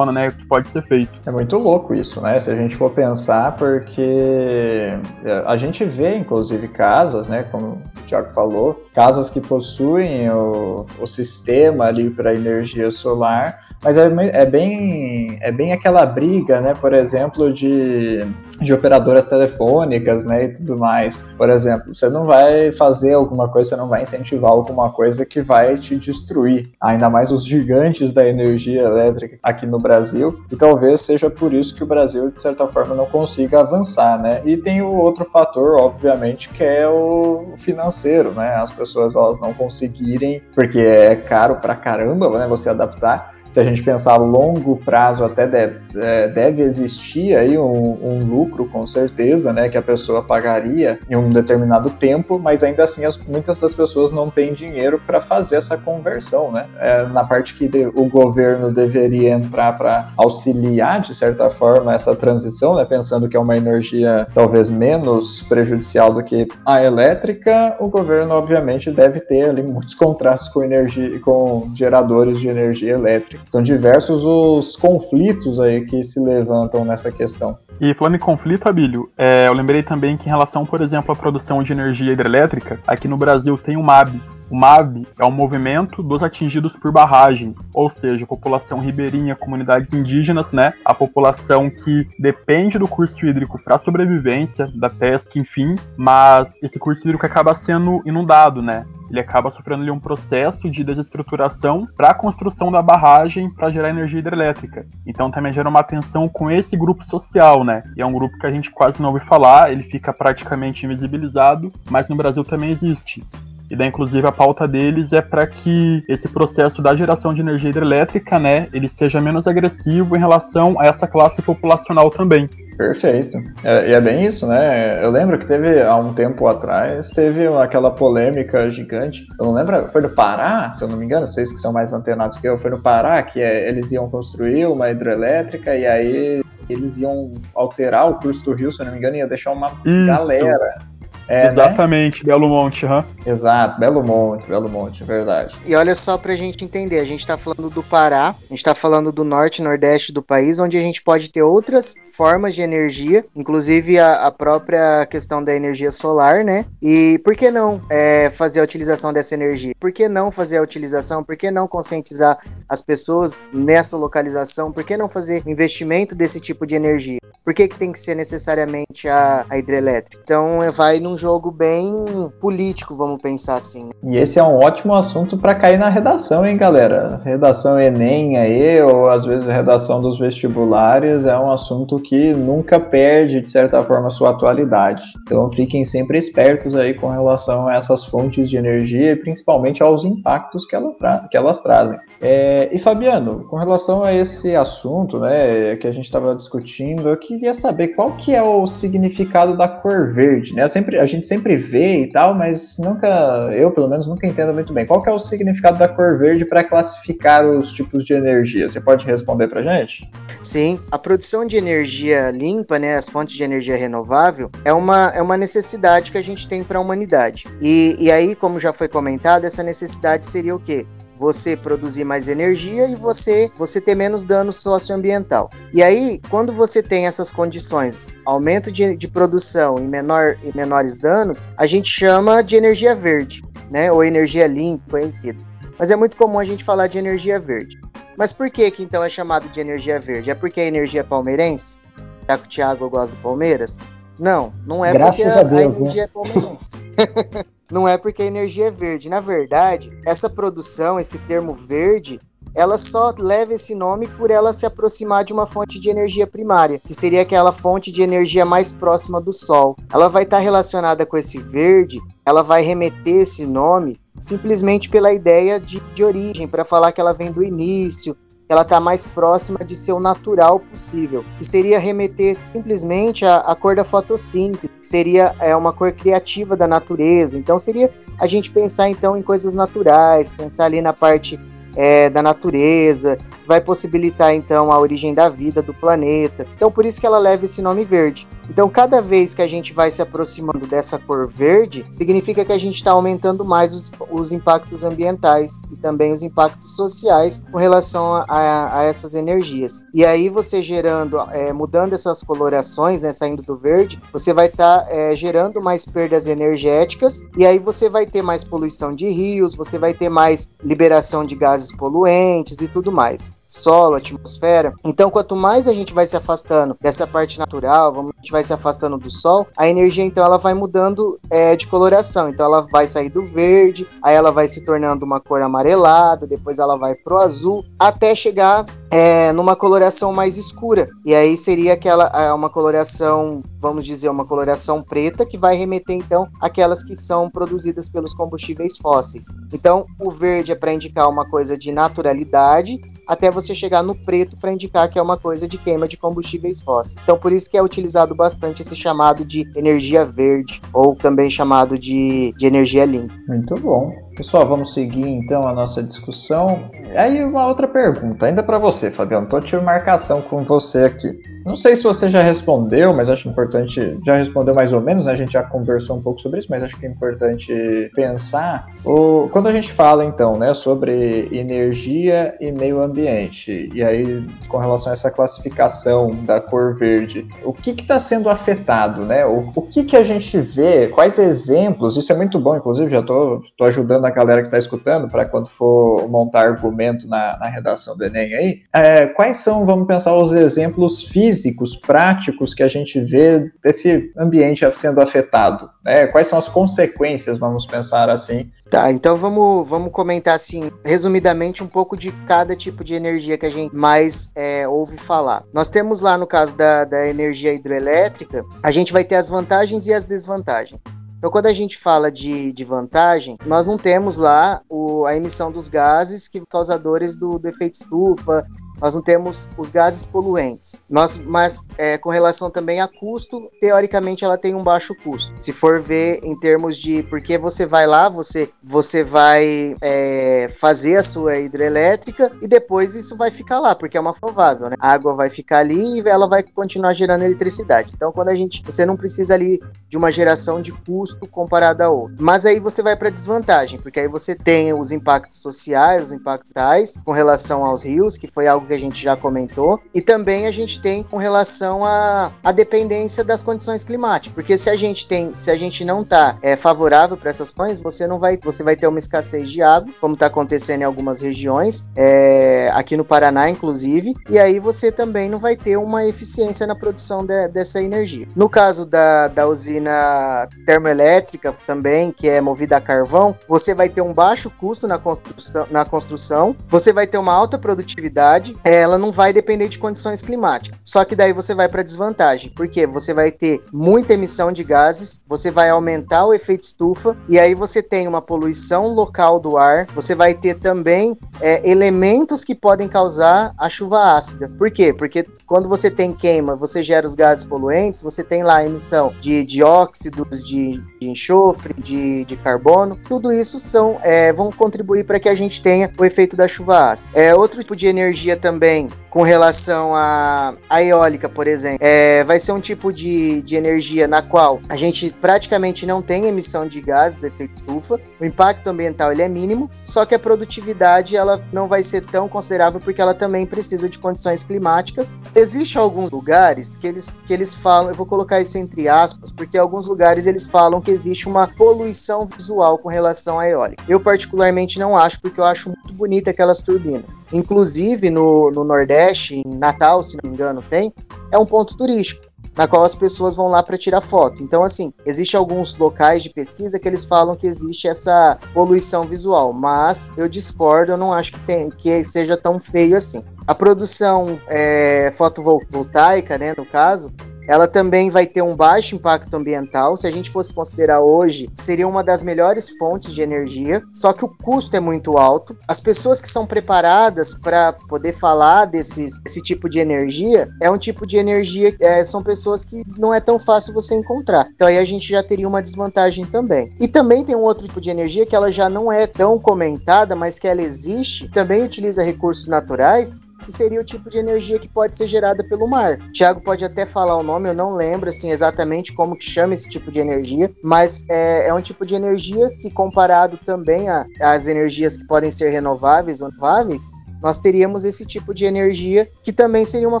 [0.00, 1.12] funciona, né, o que pode ser feito.
[1.26, 2.38] É muito louco isso, né?
[2.38, 4.90] Se a gente for pensar, porque
[5.24, 10.86] é, a gente vê, inclusive, casas, né, como o Tiago falou, casas que possuem o,
[10.98, 16.74] o sistema ali para energia solar, Mas é, é, bem, é bem aquela briga, né?
[16.78, 18.18] Por exemplo, de,
[18.60, 20.44] de operadoras telefônicas, né?
[20.44, 21.22] E tudo mais.
[21.36, 25.40] Por exemplo, você não vai fazer alguma coisa, você não vai incentivar alguma coisa que
[25.40, 26.70] vai te destruir.
[26.80, 30.40] Ainda mais os gigantes da energia elétrica aqui no Brasil.
[30.52, 34.42] E talvez seja por isso que o Brasil, de certa forma, não consiga avançar, né?
[34.44, 38.56] E tem o outro fator, obviamente, que é o financeiro, né?
[38.56, 42.46] As pessoas elas não conseguirem, porque é caro pra caramba, né?
[42.46, 47.58] Você adaptar se a gente pensar a longo prazo, até deve, é, deve existir aí
[47.58, 52.62] um, um, lucro, com certeza, né, que a pessoa pagaria em um determinado tempo, mas
[52.62, 56.64] ainda assim as, muitas das pessoas não têm dinheiro para fazer essa conversão, né?
[56.78, 62.14] É, na parte que de, o governo deveria entrar para auxiliar, de certa forma, essa
[62.14, 67.88] transição, né, pensando que é uma energia talvez menos prejudicial do que a elétrica, o
[67.88, 73.39] governo, obviamente, deve ter ali muitos contratos com energia, com geradores de energia elétrica.
[73.44, 77.58] São diversos os conflitos aí que se levantam nessa questão.
[77.80, 81.16] E falando em conflito, Abílio, é, eu lembrei também que em relação, por exemplo, à
[81.16, 84.20] produção de energia hidrelétrica, aqui no Brasil tem o MAB,
[84.50, 90.50] o MAB é o movimento dos atingidos por barragem, ou seja, população ribeirinha, comunidades indígenas,
[90.50, 90.74] né?
[90.84, 97.02] A população que depende do curso hídrico para sobrevivência, da pesca, enfim, mas esse curso
[97.02, 98.84] hídrico acaba sendo inundado, né?
[99.08, 103.90] Ele acaba sofrendo ali um processo de desestruturação para a construção da barragem para gerar
[103.90, 104.86] energia hidrelétrica.
[105.04, 107.82] Então também gera uma tensão com esse grupo social, né?
[107.96, 111.72] E é um grupo que a gente quase não ouve falar, ele fica praticamente invisibilizado,
[111.90, 113.24] mas no Brasil também existe.
[113.70, 117.70] E daí, inclusive, a pauta deles é para que esse processo da geração de energia
[117.70, 122.48] hidrelétrica, né, ele seja menos agressivo em relação a essa classe populacional também.
[122.76, 123.38] Perfeito.
[123.62, 125.04] É, e é bem isso, né?
[125.04, 129.26] Eu lembro que teve, há um tempo atrás, teve aquela polêmica gigante.
[129.38, 131.92] Eu não lembro, foi no Pará, se eu não me engano, vocês que são mais
[131.92, 136.42] antenados que eu, foi no Pará que é, eles iam construir uma hidrelétrica e aí
[136.70, 139.68] eles iam alterar o curso do rio, se eu não me engano, ia deixar uma
[139.84, 140.06] isso.
[140.06, 140.90] galera
[141.30, 141.50] é, né?
[141.52, 142.32] Exatamente, né?
[142.32, 143.04] Belo Monte, hã?
[143.24, 145.54] Exato, Belo Monte, Belo Monte, é verdade.
[145.64, 148.74] E olha só pra gente entender, a gente tá falando do Pará, a gente tá
[148.74, 152.62] falando do norte e nordeste do país, onde a gente pode ter outras formas de
[152.62, 156.64] energia, inclusive a, a própria questão da energia solar, né?
[156.82, 159.72] E por que não é, fazer a utilização dessa energia?
[159.78, 161.22] Por que não fazer a utilização?
[161.22, 162.36] Por que não conscientizar
[162.68, 164.72] as pessoas nessa localização?
[164.72, 167.20] Por que não fazer investimento desse tipo de energia?
[167.44, 170.20] Por que, que tem que ser necessariamente a, a hidrelétrica?
[170.22, 171.92] Então vai num jogo bem
[172.40, 173.90] político, vamos pensar assim.
[174.02, 177.20] E esse é um ótimo assunto para cair na redação, hein, galera?
[177.22, 183.42] Redação Enem aí, ou às vezes redação dos vestibulares, é um assunto que nunca perde,
[183.42, 185.04] de certa forma, sua atualidade.
[185.22, 190.04] Então fiquem sempre espertos aí com relação a essas fontes de energia e principalmente aos
[190.04, 190.94] impactos que, ela
[191.30, 191.98] que elas trazem.
[192.20, 197.16] É, e Fabiano, com relação a esse assunto, né, que a gente estava discutindo, eu
[197.16, 200.66] queria saber qual que é o significado da cor verde, né?
[200.68, 203.08] Sempre, a gente sempre vê e tal, mas nunca,
[203.52, 204.86] eu pelo menos nunca entendo muito bem.
[204.86, 208.68] Qual que é o significado da cor verde para classificar os tipos de energia?
[208.68, 210.08] Você pode responder para gente?
[210.42, 215.22] Sim, a produção de energia limpa, né, as fontes de energia renovável, é uma, é
[215.22, 217.46] uma necessidade que a gente tem para a humanidade.
[217.60, 220.86] E, e aí, como já foi comentado, essa necessidade seria o quê?
[221.20, 225.50] Você produzir mais energia e você você ter menos dano socioambiental.
[225.74, 230.96] E aí, quando você tem essas condições, aumento de, de produção e, menor, e menores
[230.96, 233.92] danos, a gente chama de energia verde, né?
[233.92, 235.38] Ou energia limpa, conhecida.
[235.78, 237.78] Mas é muito comum a gente falar de energia verde.
[238.16, 240.30] Mas por que que então é chamado de energia verde?
[240.30, 241.78] É porque é energia palmeirense?
[242.26, 243.78] Já que o Thiago gosta do Palmeiras?
[244.18, 246.00] Não, não é Graças porque a, Deus, a energia né?
[246.00, 246.72] é palmeirense.
[247.70, 249.08] não é porque a energia é verde.
[249.08, 252.20] Na verdade, essa produção, esse termo verde,
[252.54, 256.80] ela só leva esse nome por ela se aproximar de uma fonte de energia primária,
[256.84, 259.76] que seria aquela fonte de energia mais próxima do Sol.
[259.92, 265.58] Ela vai estar relacionada com esse verde, ela vai remeter esse nome simplesmente pela ideia
[265.58, 268.16] de, de origem, para falar que ela vem do início,
[268.50, 273.54] ela está mais próxima de ser o natural possível, que seria remeter simplesmente à, à
[273.54, 277.38] cor da fotossíntese, seria é, uma cor criativa da natureza.
[277.38, 281.38] Então seria a gente pensar então em coisas naturais, pensar ali na parte
[281.76, 283.16] é, da natureza,
[283.50, 286.46] vai possibilitar então a origem da vida do planeta.
[286.54, 288.28] Então por isso que ela leva esse nome verde.
[288.48, 292.58] Então cada vez que a gente vai se aproximando dessa cor verde, significa que a
[292.58, 298.14] gente está aumentando mais os, os, impactos ambientais e também os impactos sociais com relação
[298.14, 299.80] a, a, a essas energias.
[299.92, 304.82] E aí você gerando, é, mudando essas colorações, né, saindo do verde, você vai estar
[304.82, 309.56] tá, é, gerando mais perdas energéticas e aí você vai ter mais poluição de rios,
[309.56, 313.39] você vai ter mais liberação de gases poluentes e tudo mais.
[313.50, 314.72] Solo, atmosfera.
[314.84, 318.52] Então, quanto mais a gente vai se afastando dessa parte natural, a gente vai se
[318.52, 322.28] afastando do sol, a energia então ela vai mudando é, de coloração.
[322.28, 326.58] Então, ela vai sair do verde, aí ela vai se tornando uma cor amarelada, depois
[326.58, 330.88] ela vai pro azul, até chegar é, numa coloração mais escura.
[331.04, 335.96] E aí seria aquela é, uma coloração, vamos dizer, uma coloração preta que vai remeter
[335.96, 339.26] então aquelas que são produzidas pelos combustíveis fósseis.
[339.52, 344.36] Então, o verde é para indicar uma coisa de naturalidade, até você chegar no preto
[344.36, 346.94] para indicar que é uma coisa de queima de combustíveis fósseis.
[347.02, 351.76] Então, por isso que é utilizado bastante esse chamado de energia verde, ou também chamado
[351.76, 353.12] de, de energia limpa.
[353.26, 353.90] Muito bom.
[354.16, 356.70] Pessoal, vamos seguir então a nossa discussão.
[356.94, 359.28] Aí uma outra pergunta, ainda para você, Fabiano.
[359.28, 361.20] Tô tirando marcação com você aqui.
[361.44, 363.98] Não sei se você já respondeu, mas acho importante.
[364.04, 365.12] Já respondeu mais ou menos, né?
[365.12, 368.66] A gente já conversou um pouco sobre isso, mas acho que é importante pensar.
[368.84, 374.58] O, quando a gente fala então, né, sobre energia e meio ambiente, e aí com
[374.58, 379.24] relação a essa classificação da cor verde, o que está sendo afetado, né?
[379.24, 380.88] O, o que, que a gente vê?
[380.88, 381.96] Quais exemplos?
[381.96, 385.48] Isso é muito bom, inclusive, já tô ajudando a galera que está escutando para quando
[385.48, 388.62] for montar argumento na, na redação do Enem aí.
[388.72, 391.30] É, quais são, vamos pensar, os exemplos físicos?
[391.30, 395.70] físicos, práticos que a gente vê desse ambiente sendo afetado?
[395.84, 396.06] Né?
[396.06, 398.50] Quais são as consequências, vamos pensar assim?
[398.70, 403.46] Tá, então vamos, vamos comentar assim, resumidamente, um pouco de cada tipo de energia que
[403.46, 405.42] a gente mais é, ouve falar.
[405.52, 409.86] Nós temos lá no caso da, da energia hidrelétrica, a gente vai ter as vantagens
[409.86, 410.80] e as desvantagens.
[411.20, 415.52] Então, quando a gente fala de, de vantagem, nós não temos lá o, a emissão
[415.52, 418.42] dos gases que causadores do, do efeito estufa,
[418.80, 420.76] nós não temos os gases poluentes.
[420.88, 425.32] Nós, mas é, com relação também a custo, teoricamente ela tem um baixo custo.
[425.38, 430.96] Se for ver em termos de porque você vai lá, você, você vai é, fazer
[430.96, 434.76] a sua hidrelétrica e depois isso vai ficar lá, porque é uma provável, né?
[434.78, 437.92] A água vai ficar ali e ela vai continuar gerando eletricidade.
[437.94, 441.90] Então, quando a gente, você não precisa ali de uma geração de custo comparada a
[441.90, 442.16] outra.
[442.20, 446.52] Mas aí você vai para desvantagem, porque aí você tem os impactos sociais, os impactos
[446.52, 450.46] tais com relação aos rios, que foi algo que a gente já comentou, e também
[450.46, 455.06] a gente tem com relação à, à dependência das condições climáticas, porque se a gente
[455.06, 458.62] tem, se a gente não está é, favorável para essas coisas, você não vai, você
[458.62, 463.04] vai ter uma escassez de água, como está acontecendo em algumas regiões, é, aqui no
[463.04, 467.82] Paraná, inclusive, e aí você também não vai ter uma eficiência na produção de, dessa
[467.82, 468.28] energia.
[468.36, 474.00] No caso da, da usina termoelétrica também, que é movida a carvão, você vai ter
[474.00, 479.12] um baixo custo na construção, na construção você vai ter uma alta produtividade ela não
[479.12, 480.78] vai depender de condições climáticas.
[480.84, 485.22] Só que daí você vai para desvantagem, porque você vai ter muita emissão de gases,
[485.26, 489.86] você vai aumentar o efeito estufa e aí você tem uma poluição local do ar.
[489.94, 494.48] Você vai ter também é, elementos que podem causar a chuva ácida.
[494.58, 494.92] Por quê?
[494.92, 499.12] Porque quando você tem queima, você gera os gases poluentes, você tem lá a emissão
[499.20, 502.96] de dióxidos, de, de enxofre, de, de, carbono.
[503.08, 506.90] Tudo isso são é, vão contribuir para que a gente tenha o efeito da chuva
[506.90, 507.18] ácida.
[507.18, 511.78] É outro tipo de energia também também com relação à, eólica, por exemplo.
[511.80, 516.26] É, vai ser um tipo de, de energia na qual a gente praticamente não tem
[516.26, 520.18] emissão de gás do efeito estufa, o impacto ambiental ele é mínimo, só que a
[520.18, 525.18] produtividade ela não vai ser tão considerável porque ela também precisa de condições climáticas.
[525.34, 529.58] Existem alguns lugares que eles, que eles falam, eu vou colocar isso entre aspas, porque
[529.58, 533.82] alguns lugares eles falam que existe uma poluição visual com relação à eólica.
[533.88, 537.12] Eu particularmente não acho, porque eu acho muito bonita aquelas turbinas.
[537.32, 540.92] Inclusive no, no Nordeste Nordeste, em Natal, se não me engano, tem,
[541.32, 542.22] é um ponto turístico,
[542.54, 544.42] na qual as pessoas vão lá para tirar foto.
[544.42, 549.52] Então, assim, existe alguns locais de pesquisa que eles falam que existe essa poluição visual,
[549.52, 553.24] mas eu discordo, eu não acho que, tem, que seja tão feio assim.
[553.46, 557.10] A produção é, fotovoltaica, né, no caso,
[557.50, 559.96] ela também vai ter um baixo impacto ambiental.
[559.96, 564.24] Se a gente fosse considerar hoje, seria uma das melhores fontes de energia, só que
[564.24, 565.56] o custo é muito alto.
[565.66, 570.78] As pessoas que são preparadas para poder falar desses, desse tipo de energia é um
[570.78, 574.46] tipo de energia, é, são pessoas que não é tão fácil você encontrar.
[574.54, 576.70] Então aí a gente já teria uma desvantagem também.
[576.78, 580.14] E também tem um outro tipo de energia que ela já não é tão comentada,
[580.14, 584.68] mas que ela existe, também utiliza recursos naturais, que seria o tipo de energia que
[584.68, 585.98] pode ser gerada pelo mar.
[585.98, 589.54] O Thiago pode até falar o nome, eu não lembro assim exatamente como que chama
[589.54, 593.86] esse tipo de energia, mas é, é um tipo de energia que comparado também
[594.20, 596.88] às energias que podem ser renováveis ou renováveis,
[597.22, 600.00] nós teríamos esse tipo de energia que também seria uma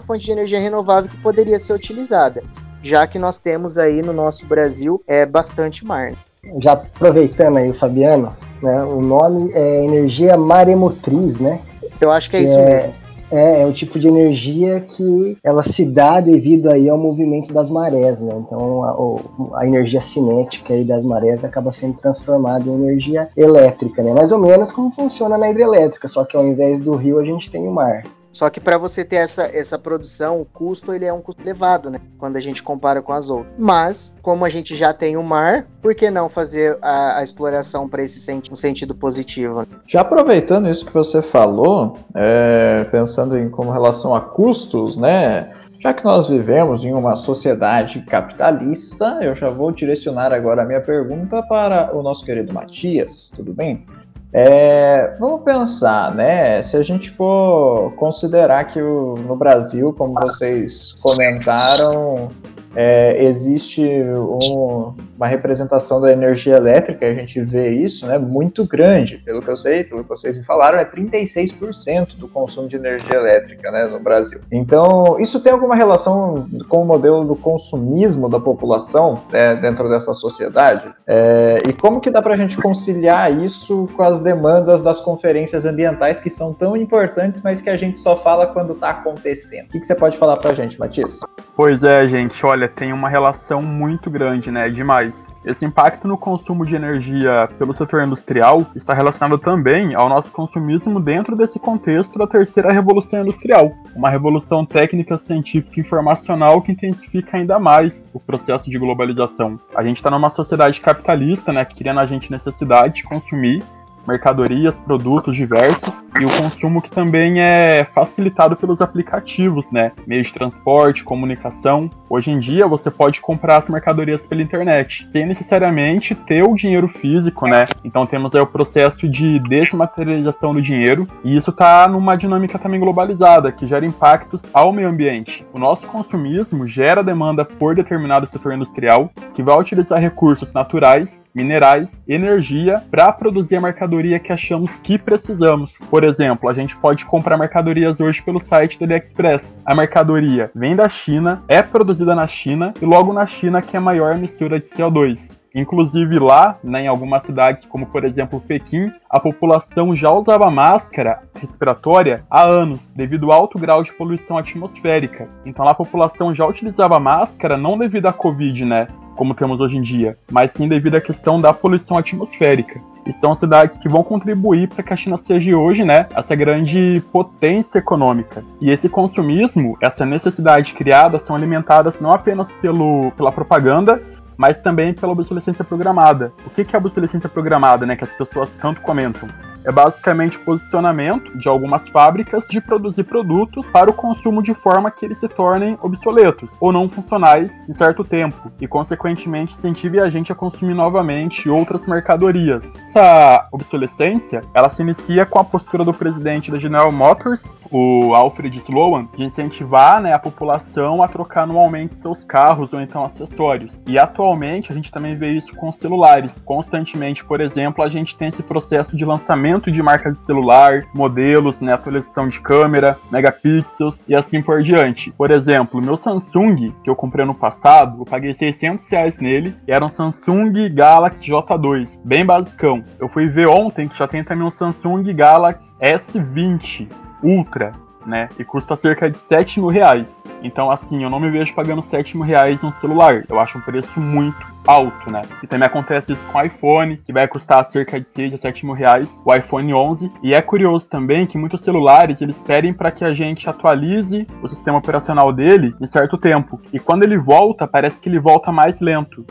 [0.00, 2.42] fonte de energia renovável que poderia ser utilizada,
[2.82, 6.12] já que nós temos aí no nosso Brasil é bastante mar.
[6.12, 6.16] Né?
[6.62, 11.60] Já aproveitando aí o Fabiano, né, o nome é energia maremotriz, né?
[12.00, 12.99] Eu acho que é isso é, mesmo
[13.30, 17.70] É, é o tipo de energia que ela se dá devido aí ao movimento das
[17.70, 18.34] marés, né?
[18.38, 24.12] Então a, a energia cinética aí das marés acaba sendo transformada em energia elétrica, né?
[24.12, 27.50] Mais ou menos como funciona na hidrelétrica, só que ao invés do rio a gente
[27.50, 28.04] tem o mar.
[28.32, 31.90] Só que para você ter essa, essa produção, o custo ele é um custo elevado,
[31.90, 32.00] né?
[32.18, 33.52] Quando a gente compara com as outras.
[33.58, 37.88] Mas, como a gente já tem o mar, por que não fazer a, a exploração
[37.88, 39.66] para esse sentido, um sentido positivo?
[39.86, 45.52] Já aproveitando isso que você falou, é, pensando em como relação a custos, né?
[45.80, 50.80] Já que nós vivemos em uma sociedade capitalista, eu já vou direcionar agora a minha
[50.80, 53.86] pergunta para o nosso querido Matias, tudo bem?
[54.32, 56.62] É, vamos pensar, né?
[56.62, 62.28] Se a gente for considerar que o, no Brasil, como vocês comentaram,
[62.76, 69.18] é, existe um, uma representação da energia elétrica, a gente vê isso, né, muito grande,
[69.18, 73.16] pelo que eu sei, pelo que vocês me falaram, é 36% do consumo de energia
[73.16, 74.40] elétrica, né, no Brasil.
[74.50, 80.14] Então, isso tem alguma relação com o modelo do consumismo da população né, dentro dessa
[80.14, 80.90] sociedade?
[81.06, 85.66] É, e como que dá para a gente conciliar isso com as demandas das conferências
[85.66, 89.66] ambientais que são tão importantes, mas que a gente só fala quando está acontecendo?
[89.66, 91.20] O que, que você pode falar para a gente, Matias?
[91.54, 94.70] Pois é, gente, olha, tem uma relação muito grande, né?
[94.70, 95.09] Demais.
[95.44, 101.00] Esse impacto no consumo de energia pelo setor industrial está relacionado também ao nosso consumismo
[101.00, 107.36] dentro desse contexto da terceira revolução industrial, uma revolução técnica, científica e informacional que intensifica
[107.36, 109.58] ainda mais o processo de globalização.
[109.74, 113.62] A gente está numa sociedade capitalista, né, que cria na gente necessidade de consumir
[114.10, 119.92] mercadorias, produtos diversos e o consumo que também é facilitado pelos aplicativos, né?
[120.06, 121.88] Meio de transporte, comunicação.
[122.08, 126.88] Hoje em dia você pode comprar as mercadorias pela internet, sem necessariamente ter o dinheiro
[126.88, 127.64] físico, né?
[127.84, 132.80] Então temos aí o processo de desmaterialização do dinheiro e isso está numa dinâmica também
[132.80, 135.46] globalizada, que gera impactos ao meio ambiente.
[135.52, 142.00] O nosso consumismo gera demanda por determinado setor industrial que vai utilizar recursos naturais minerais,
[142.06, 145.78] energia para produzir a mercadoria que achamos que precisamos.
[145.90, 149.56] Por exemplo, a gente pode comprar mercadorias hoje pelo site da AliExpress.
[149.64, 153.78] A mercadoria vem da China, é produzida na China e logo na China que é
[153.78, 155.40] a maior mistura de CO2.
[155.54, 161.22] Inclusive lá, né, em algumas cidades, como por exemplo Pequim, a população já usava máscara
[161.34, 165.28] respiratória há anos, devido ao alto grau de poluição atmosférica.
[165.44, 168.86] Então lá a população já utilizava máscara não devido à Covid, né?
[169.20, 172.80] Como temos hoje em dia, mas sim devido à questão da poluição atmosférica.
[173.06, 177.02] E são cidades que vão contribuir para que a China seja hoje, né, essa grande
[177.12, 178.42] potência econômica.
[178.62, 184.02] E esse consumismo, essa necessidade criada, são alimentadas não apenas pelo, pela propaganda,
[184.38, 186.32] mas também pela obsolescência programada.
[186.46, 189.28] O que é a obsolescência programada, né, que as pessoas tanto comentam?
[189.64, 194.90] É basicamente o posicionamento de algumas fábricas de produzir produtos para o consumo de forma
[194.90, 200.10] que eles se tornem obsoletos ou não funcionais em certo tempo e, consequentemente, incentive a
[200.10, 202.80] gente a consumir novamente outras mercadorias.
[202.86, 208.58] Essa obsolescência ela se inicia com a postura do presidente da General Motors, o Alfred
[208.58, 213.80] Sloan, de incentivar né, a população a trocar anualmente seus carros ou então acessórios.
[213.86, 216.42] E atualmente a gente também vê isso com celulares.
[216.44, 221.58] Constantemente, por exemplo, a gente tem esse processo de lançamento de marcas de celular, modelos,
[221.58, 225.10] né, atualização de câmera, megapixels e assim por diante.
[225.10, 229.84] Por exemplo, meu Samsung, que eu comprei no passado, eu paguei 600 reais nele era
[229.84, 232.84] um Samsung Galaxy J2, bem basicão.
[232.98, 236.88] Eu fui ver ontem que já tem também um Samsung Galaxy S20
[237.22, 237.72] Ultra,
[238.06, 238.28] né?
[238.38, 240.22] E custa cerca de 7 mil reais.
[240.42, 243.24] Então, assim, eu não me vejo pagando 7 mil reais um celular.
[243.28, 245.22] Eu acho um preço muito alto, né?
[245.42, 248.64] E também acontece isso com o iPhone, que vai custar cerca de 6 a 7
[248.66, 250.10] mil reais, o iPhone 11.
[250.22, 254.48] E é curioso também que muitos celulares, eles pedem para que a gente atualize o
[254.48, 256.60] sistema operacional dele em certo tempo.
[256.72, 259.24] E quando ele volta, parece que ele volta mais lento.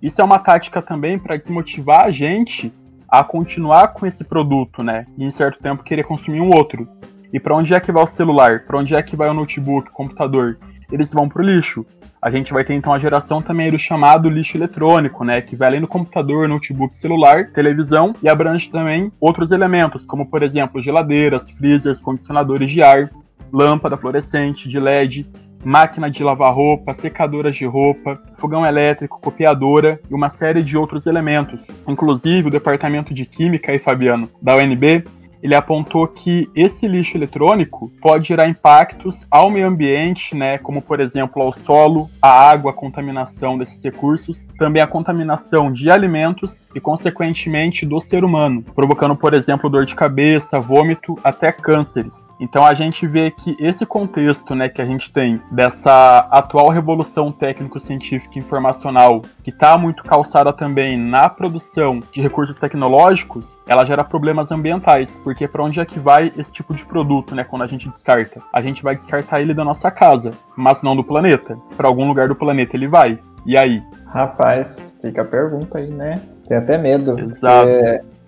[0.00, 2.72] Isso é uma tática também para desmotivar a gente
[3.08, 5.06] a continuar com esse produto, né?
[5.18, 6.88] E em certo tempo querer consumir um outro.
[7.32, 8.64] E para onde é que vai o celular?
[8.66, 10.58] Para onde é que vai o notebook, o computador?
[10.90, 11.86] Eles vão pro lixo.
[12.20, 15.68] A gente vai ter então a geração também do chamado lixo eletrônico, né, que vai
[15.68, 21.50] além do computador, notebook, celular, televisão e abrange também outros elementos, como por exemplo geladeiras,
[21.50, 23.10] freezers, condicionadores de ar,
[23.52, 25.26] lâmpada fluorescente de LED,
[25.64, 31.06] máquina de lavar roupa, secadoras de roupa, fogão elétrico, copiadora e uma série de outros
[31.06, 31.66] elementos.
[31.88, 35.04] Inclusive, o departamento de Química e Fabiano da UNB
[35.42, 41.00] ele apontou que esse lixo eletrônico pode gerar impactos ao meio ambiente, né, como por
[41.00, 46.80] exemplo ao solo, à água, a contaminação desses recursos, também a contaminação de alimentos e
[46.80, 52.28] consequentemente do ser humano, provocando por exemplo dor de cabeça, vômito, até cânceres.
[52.42, 57.30] Então a gente vê que esse contexto, né, que a gente tem dessa atual revolução
[57.30, 64.50] técnico-científica informacional, que está muito calçada também na produção de recursos tecnológicos, ela gera problemas
[64.50, 67.88] ambientais, porque para onde é que vai esse tipo de produto, né, quando a gente
[67.88, 68.42] descarta?
[68.52, 71.56] A gente vai descartar ele da nossa casa, mas não do planeta.
[71.76, 73.20] Para algum lugar do planeta ele vai.
[73.46, 73.80] E aí?
[74.06, 76.20] Rapaz, fica a pergunta aí, né?
[76.48, 77.16] Tem até medo.
[77.20, 77.68] Exato.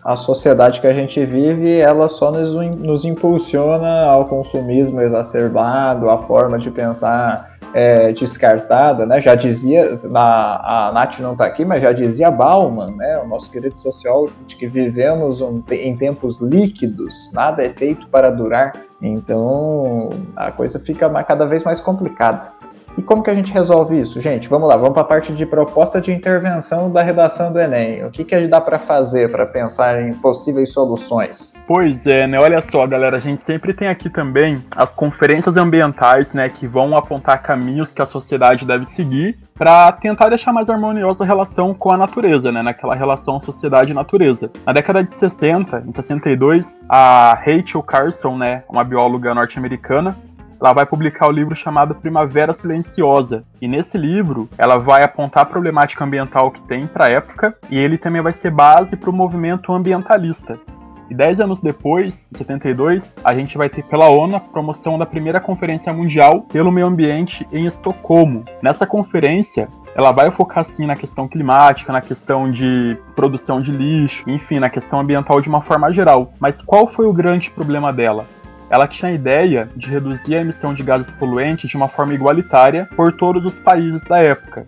[0.04, 6.18] A sociedade que a gente vive, ela só nos, nos impulsiona ao consumismo exacerbado, a
[6.26, 9.18] forma de pensar é, descartada, né?
[9.18, 13.18] Já dizia, na, a Nath não está aqui, mas já dizia Bauman, né?
[13.18, 18.30] O nosso querido sociólogo, de que vivemos um, em tempos líquidos, nada é feito para
[18.30, 18.72] durar.
[19.00, 22.52] Então a coisa fica cada vez mais complicada.
[22.96, 24.48] E como que a gente resolve isso, gente?
[24.48, 28.04] Vamos lá, vamos para a parte de proposta de intervenção da redação do Enem.
[28.04, 31.52] O que, que dá para fazer para pensar em possíveis soluções?
[31.66, 32.38] Pois é, né?
[32.38, 36.96] Olha só, galera, a gente sempre tem aqui também as conferências ambientais, né, que vão
[36.96, 41.90] apontar caminhos que a sociedade deve seguir para tentar deixar mais harmoniosa a relação com
[41.90, 44.50] a natureza, né, naquela relação sociedade-natureza.
[44.66, 50.16] Na década de 60, em 62, a Rachel Carson, né, uma bióloga norte-americana,
[50.60, 53.44] ela vai publicar o livro chamado Primavera Silenciosa.
[53.60, 57.78] E nesse livro, ela vai apontar a problemática ambiental que tem para a época, e
[57.78, 60.58] ele também vai ser base para o movimento ambientalista.
[61.10, 65.04] E dez anos depois, em 72, a gente vai ter pela ONU a promoção da
[65.04, 68.44] primeira Conferência Mundial pelo Meio Ambiente em Estocolmo.
[68.62, 74.28] Nessa conferência, ela vai focar sim na questão climática, na questão de produção de lixo,
[74.28, 76.32] enfim, na questão ambiental de uma forma geral.
[76.40, 78.26] Mas qual foi o grande problema dela?
[78.70, 82.88] Ela tinha a ideia de reduzir a emissão de gases poluentes de uma forma igualitária
[82.96, 84.66] por todos os países da época.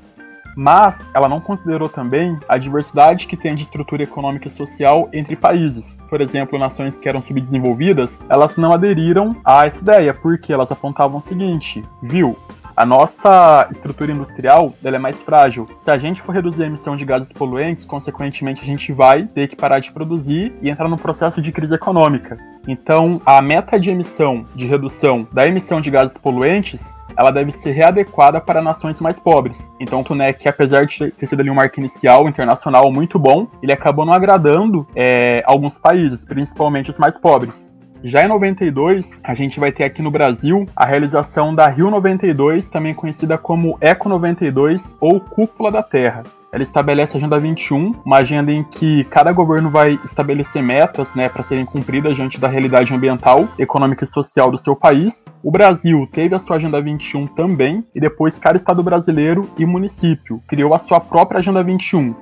[0.56, 5.36] Mas ela não considerou também a diversidade que tem de estrutura econômica e social entre
[5.36, 5.98] países.
[6.08, 11.18] Por exemplo, nações que eram subdesenvolvidas, elas não aderiram a essa ideia, porque elas apontavam
[11.18, 12.38] o seguinte: viu,
[12.76, 15.66] a nossa estrutura industrial é mais frágil.
[15.80, 19.48] Se a gente for reduzir a emissão de gases poluentes, consequentemente a gente vai ter
[19.48, 22.36] que parar de produzir e entrar num processo de crise econômica.
[22.66, 27.70] Então, a meta de emissão, de redução da emissão de gases poluentes, ela deve ser
[27.70, 29.72] readequada para nações mais pobres.
[29.80, 33.72] Então, o TUNEC, apesar de ter sido ali um marco inicial internacional muito bom, ele
[33.72, 37.72] acabou não agradando é, alguns países, principalmente os mais pobres.
[38.04, 42.68] Já em 92, a gente vai ter aqui no Brasil a realização da Rio 92,
[42.68, 46.22] também conhecida como Eco 92 ou Cúpula da Terra.
[46.56, 51.28] Ela estabelece a Agenda 21, uma agenda em que cada governo vai estabelecer metas né,
[51.28, 55.26] para serem cumpridas diante da realidade ambiental, econômica e social do seu país.
[55.42, 60.42] O Brasil teve a sua Agenda 21 também, e depois cada estado brasileiro e município
[60.48, 62.14] criou a sua própria Agenda 21,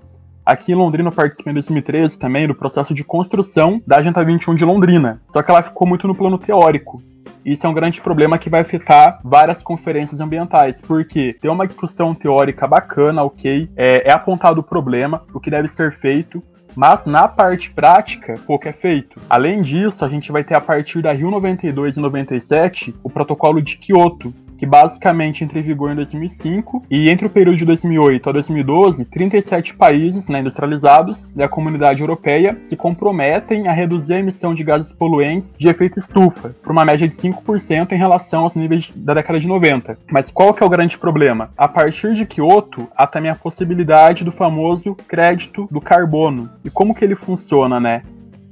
[0.44, 4.54] Aqui em Londrina eu participei em 2013 também do processo de construção da Agenda 21
[4.54, 5.18] de Londrina.
[5.28, 7.02] Só que ela ficou muito no plano teórico.
[7.42, 12.14] Isso é um grande problema que vai afetar várias conferências ambientais, porque tem uma discussão
[12.14, 16.42] teórica bacana, ok, é, é apontado o problema, o que deve ser feito,
[16.74, 19.20] mas na parte prática, pouco é feito.
[19.28, 23.62] Além disso, a gente vai ter a partir da Rio 92 e 97 o protocolo
[23.62, 28.28] de Kyoto, que basicamente entra em vigor em 2005 e entre o período de 2008
[28.28, 34.54] a 2012, 37 países né, industrializados da comunidade europeia se comprometem a reduzir a emissão
[34.54, 38.92] de gases poluentes de efeito estufa, por uma média de 5% em relação aos níveis
[38.94, 39.98] da década de 90.
[40.10, 41.50] Mas qual que é o grande problema?
[41.56, 46.50] A partir de Kyoto, há também a possibilidade do famoso crédito do carbono.
[46.64, 48.02] E como que ele funciona, né?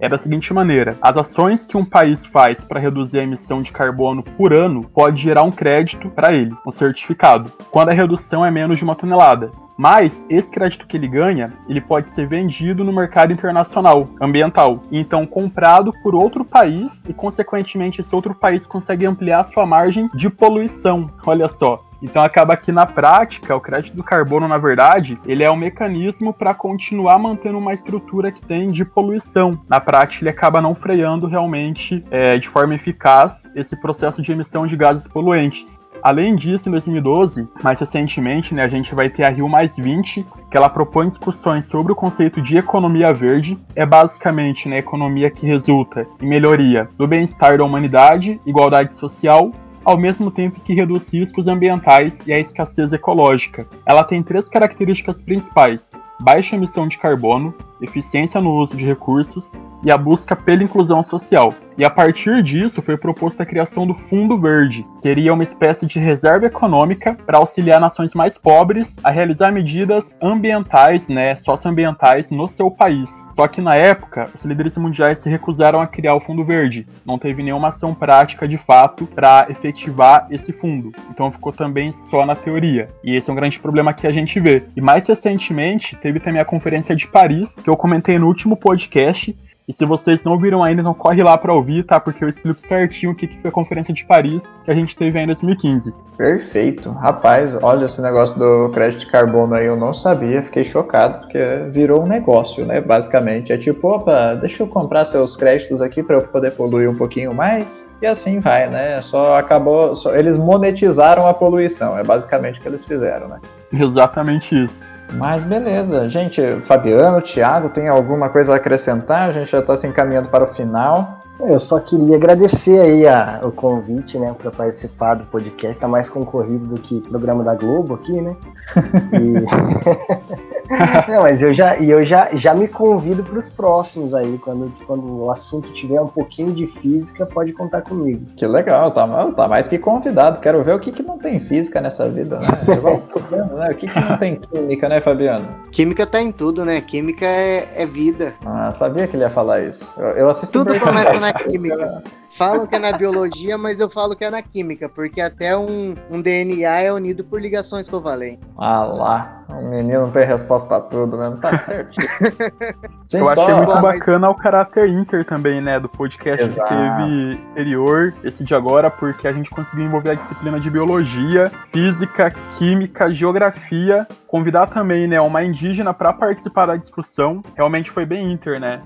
[0.03, 3.70] É da seguinte maneira: as ações que um país faz para reduzir a emissão de
[3.70, 8.50] carbono por ano pode gerar um crédito para ele, um certificado, quando a redução é
[8.50, 9.53] menos de uma tonelada.
[9.77, 15.27] Mas esse crédito que ele ganha, ele pode ser vendido no mercado internacional ambiental, então
[15.27, 21.11] comprado por outro país e consequentemente esse outro país consegue ampliar sua margem de poluição.
[21.27, 25.51] Olha só, então acaba que na prática, o crédito do carbono, na verdade, ele é
[25.51, 29.61] um mecanismo para continuar mantendo uma estrutura que tem de poluição.
[29.68, 34.66] Na prática, ele acaba não freando realmente é, de forma eficaz esse processo de emissão
[34.66, 35.81] de gases poluentes.
[36.03, 40.26] Além disso, em 2012, mais recentemente, né, a gente vai ter a Rio Mais 20,
[40.50, 43.57] que ela propõe discussões sobre o conceito de economia verde.
[43.76, 49.53] É basicamente né, economia que resulta em melhoria do bem-estar da humanidade, igualdade social
[49.84, 53.66] ao mesmo tempo que reduz riscos ambientais e a escassez ecológica.
[53.84, 55.92] Ela tem três características principais:
[56.23, 59.53] baixa emissão de carbono, eficiência no uso de recursos
[59.85, 61.53] e a busca pela inclusão social.
[61.77, 65.87] E a partir disso foi proposta a criação do Fundo Verde, que seria uma espécie
[65.87, 72.47] de reserva econômica para auxiliar nações mais pobres a realizar medidas ambientais, né, socioambientais no
[72.47, 73.11] seu país.
[73.35, 76.87] Só que na época, os líderes mundiais se recusaram a criar o Fundo Verde.
[77.05, 80.93] Não teve nenhuma ação prática de fato para efetivar esse fundo.
[81.11, 82.91] Então ficou também só na teoria.
[83.03, 84.64] E esse é um grande problema que a gente vê.
[84.77, 89.37] E mais recentemente, teve também a Conferência de Paris, que eu comentei no último podcast,
[89.69, 92.01] e se vocês não viram ainda, então corre lá para ouvir, tá?
[92.01, 95.19] Porque eu explico certinho o que foi a Conferência de Paris que a gente teve
[95.19, 95.95] aí em 2015.
[96.17, 96.91] Perfeito.
[96.91, 101.39] Rapaz, olha esse negócio do crédito de carbono aí, eu não sabia, fiquei chocado, porque
[101.71, 102.81] virou um negócio, né?
[102.81, 103.53] Basicamente.
[103.53, 107.33] É tipo, opa, deixa eu comprar seus créditos aqui para eu poder poluir um pouquinho
[107.33, 107.91] mais.
[108.01, 109.01] E assim vai, né?
[109.01, 109.95] Só acabou.
[109.95, 113.39] Só, eles monetizaram a poluição, é basicamente o que eles fizeram, né?
[113.73, 114.91] Exatamente isso.
[115.15, 116.09] Mas beleza.
[116.09, 119.29] Gente, Fabiano, Thiago, tem alguma coisa a acrescentar?
[119.29, 121.21] A gente já está se encaminhando para o final.
[121.41, 125.79] Eu só queria agradecer aí a, o convite, né, para participar do podcast.
[125.79, 128.37] Tá mais concorrido do que o programa da Globo aqui, né?
[129.13, 130.43] E...
[131.09, 134.39] Não, mas eu já, eu já, já me convido para os próximos aí.
[134.39, 138.27] Quando, quando o assunto tiver um pouquinho de física, pode contar comigo.
[138.37, 140.41] Que legal, tá, tá mais que convidado.
[140.41, 142.47] Quero ver o que, que não tem física nessa vida, né?
[143.57, 143.70] né?
[143.70, 145.47] O que, que não tem química, né, Fabiano?
[145.70, 146.81] Química tá em tudo, né?
[146.81, 148.35] Química é, é vida.
[148.45, 149.95] Ah, sabia que ele ia falar isso.
[149.99, 152.03] Eu, eu assisti Tudo começa na química.
[152.33, 155.95] Falam que é na biologia, mas eu falo que é na química, porque até um,
[156.11, 158.49] um DNA é unido por ligações covalentes.
[158.57, 161.93] Ah lá, o menino tem resposta pra tudo mesmo, tá certo.
[163.07, 163.57] Gente, eu achei só...
[163.57, 164.37] muito bacana mas...
[164.37, 166.62] o caráter inter também, né, do podcast Exato.
[166.62, 171.53] que teve anterior, esse de agora, porque a gente conseguiu envolver a disciplina de biologia,
[171.70, 177.43] física, química, geografia, convidar também, né, uma indígena para participar da discussão.
[177.55, 178.80] Realmente foi bem inter, né?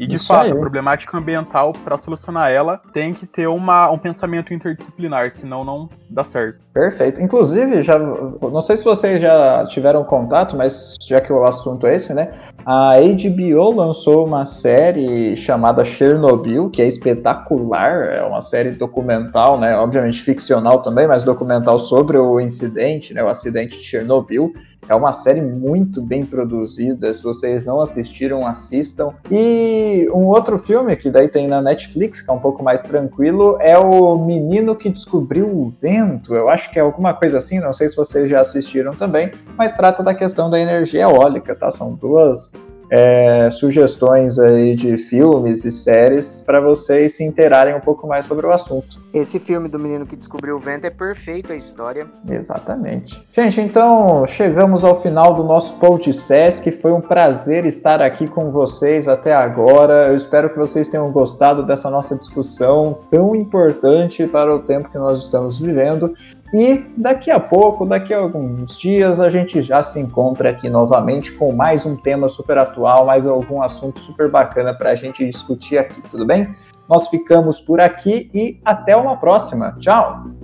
[0.00, 0.50] E de Isso fato, aí.
[0.50, 5.90] a problemática ambiental, para solucionar ela, tem que ter uma, um pensamento interdisciplinar, senão não
[6.08, 6.58] dá certo.
[6.72, 7.20] Perfeito.
[7.20, 11.96] Inclusive, já não sei se vocês já tiveram contato, mas já que o assunto é
[11.96, 12.32] esse, né?
[12.64, 19.76] A HBO lançou uma série chamada Chernobyl, que é espetacular, é uma série documental, né?
[19.76, 23.22] Obviamente ficcional também, mas documental sobre o incidente, né?
[23.22, 24.54] O acidente de Chernobyl.
[24.88, 27.12] É uma série muito bem produzida.
[27.12, 29.12] Se vocês não assistiram, assistam.
[29.30, 33.56] E um outro filme que daí tem na Netflix, que é um pouco mais tranquilo,
[33.60, 36.34] é o Menino que Descobriu o Vento.
[36.34, 39.74] Eu acho que é alguma coisa assim, não sei se vocês já assistiram também, mas
[39.74, 41.70] trata da questão da energia eólica, tá?
[41.70, 42.52] São duas
[42.90, 48.46] é, sugestões aí de filmes e séries para vocês se interarem um pouco mais sobre
[48.46, 49.00] o assunto.
[49.14, 52.06] Esse filme do menino que descobriu o vento é perfeito a história.
[52.28, 53.20] Exatamente.
[53.32, 56.70] Gente, então chegamos ao final do nosso podcast.
[56.80, 60.08] Foi um prazer estar aqui com vocês até agora.
[60.08, 64.98] Eu espero que vocês tenham gostado dessa nossa discussão tão importante para o tempo que
[64.98, 66.14] nós estamos vivendo.
[66.52, 71.32] E daqui a pouco, daqui a alguns dias, a gente já se encontra aqui novamente
[71.32, 75.78] com mais um tema super atual, mais algum assunto super bacana para a gente discutir
[75.78, 76.52] aqui, tudo bem?
[76.88, 79.76] Nós ficamos por aqui e até uma próxima.
[79.78, 80.39] Tchau!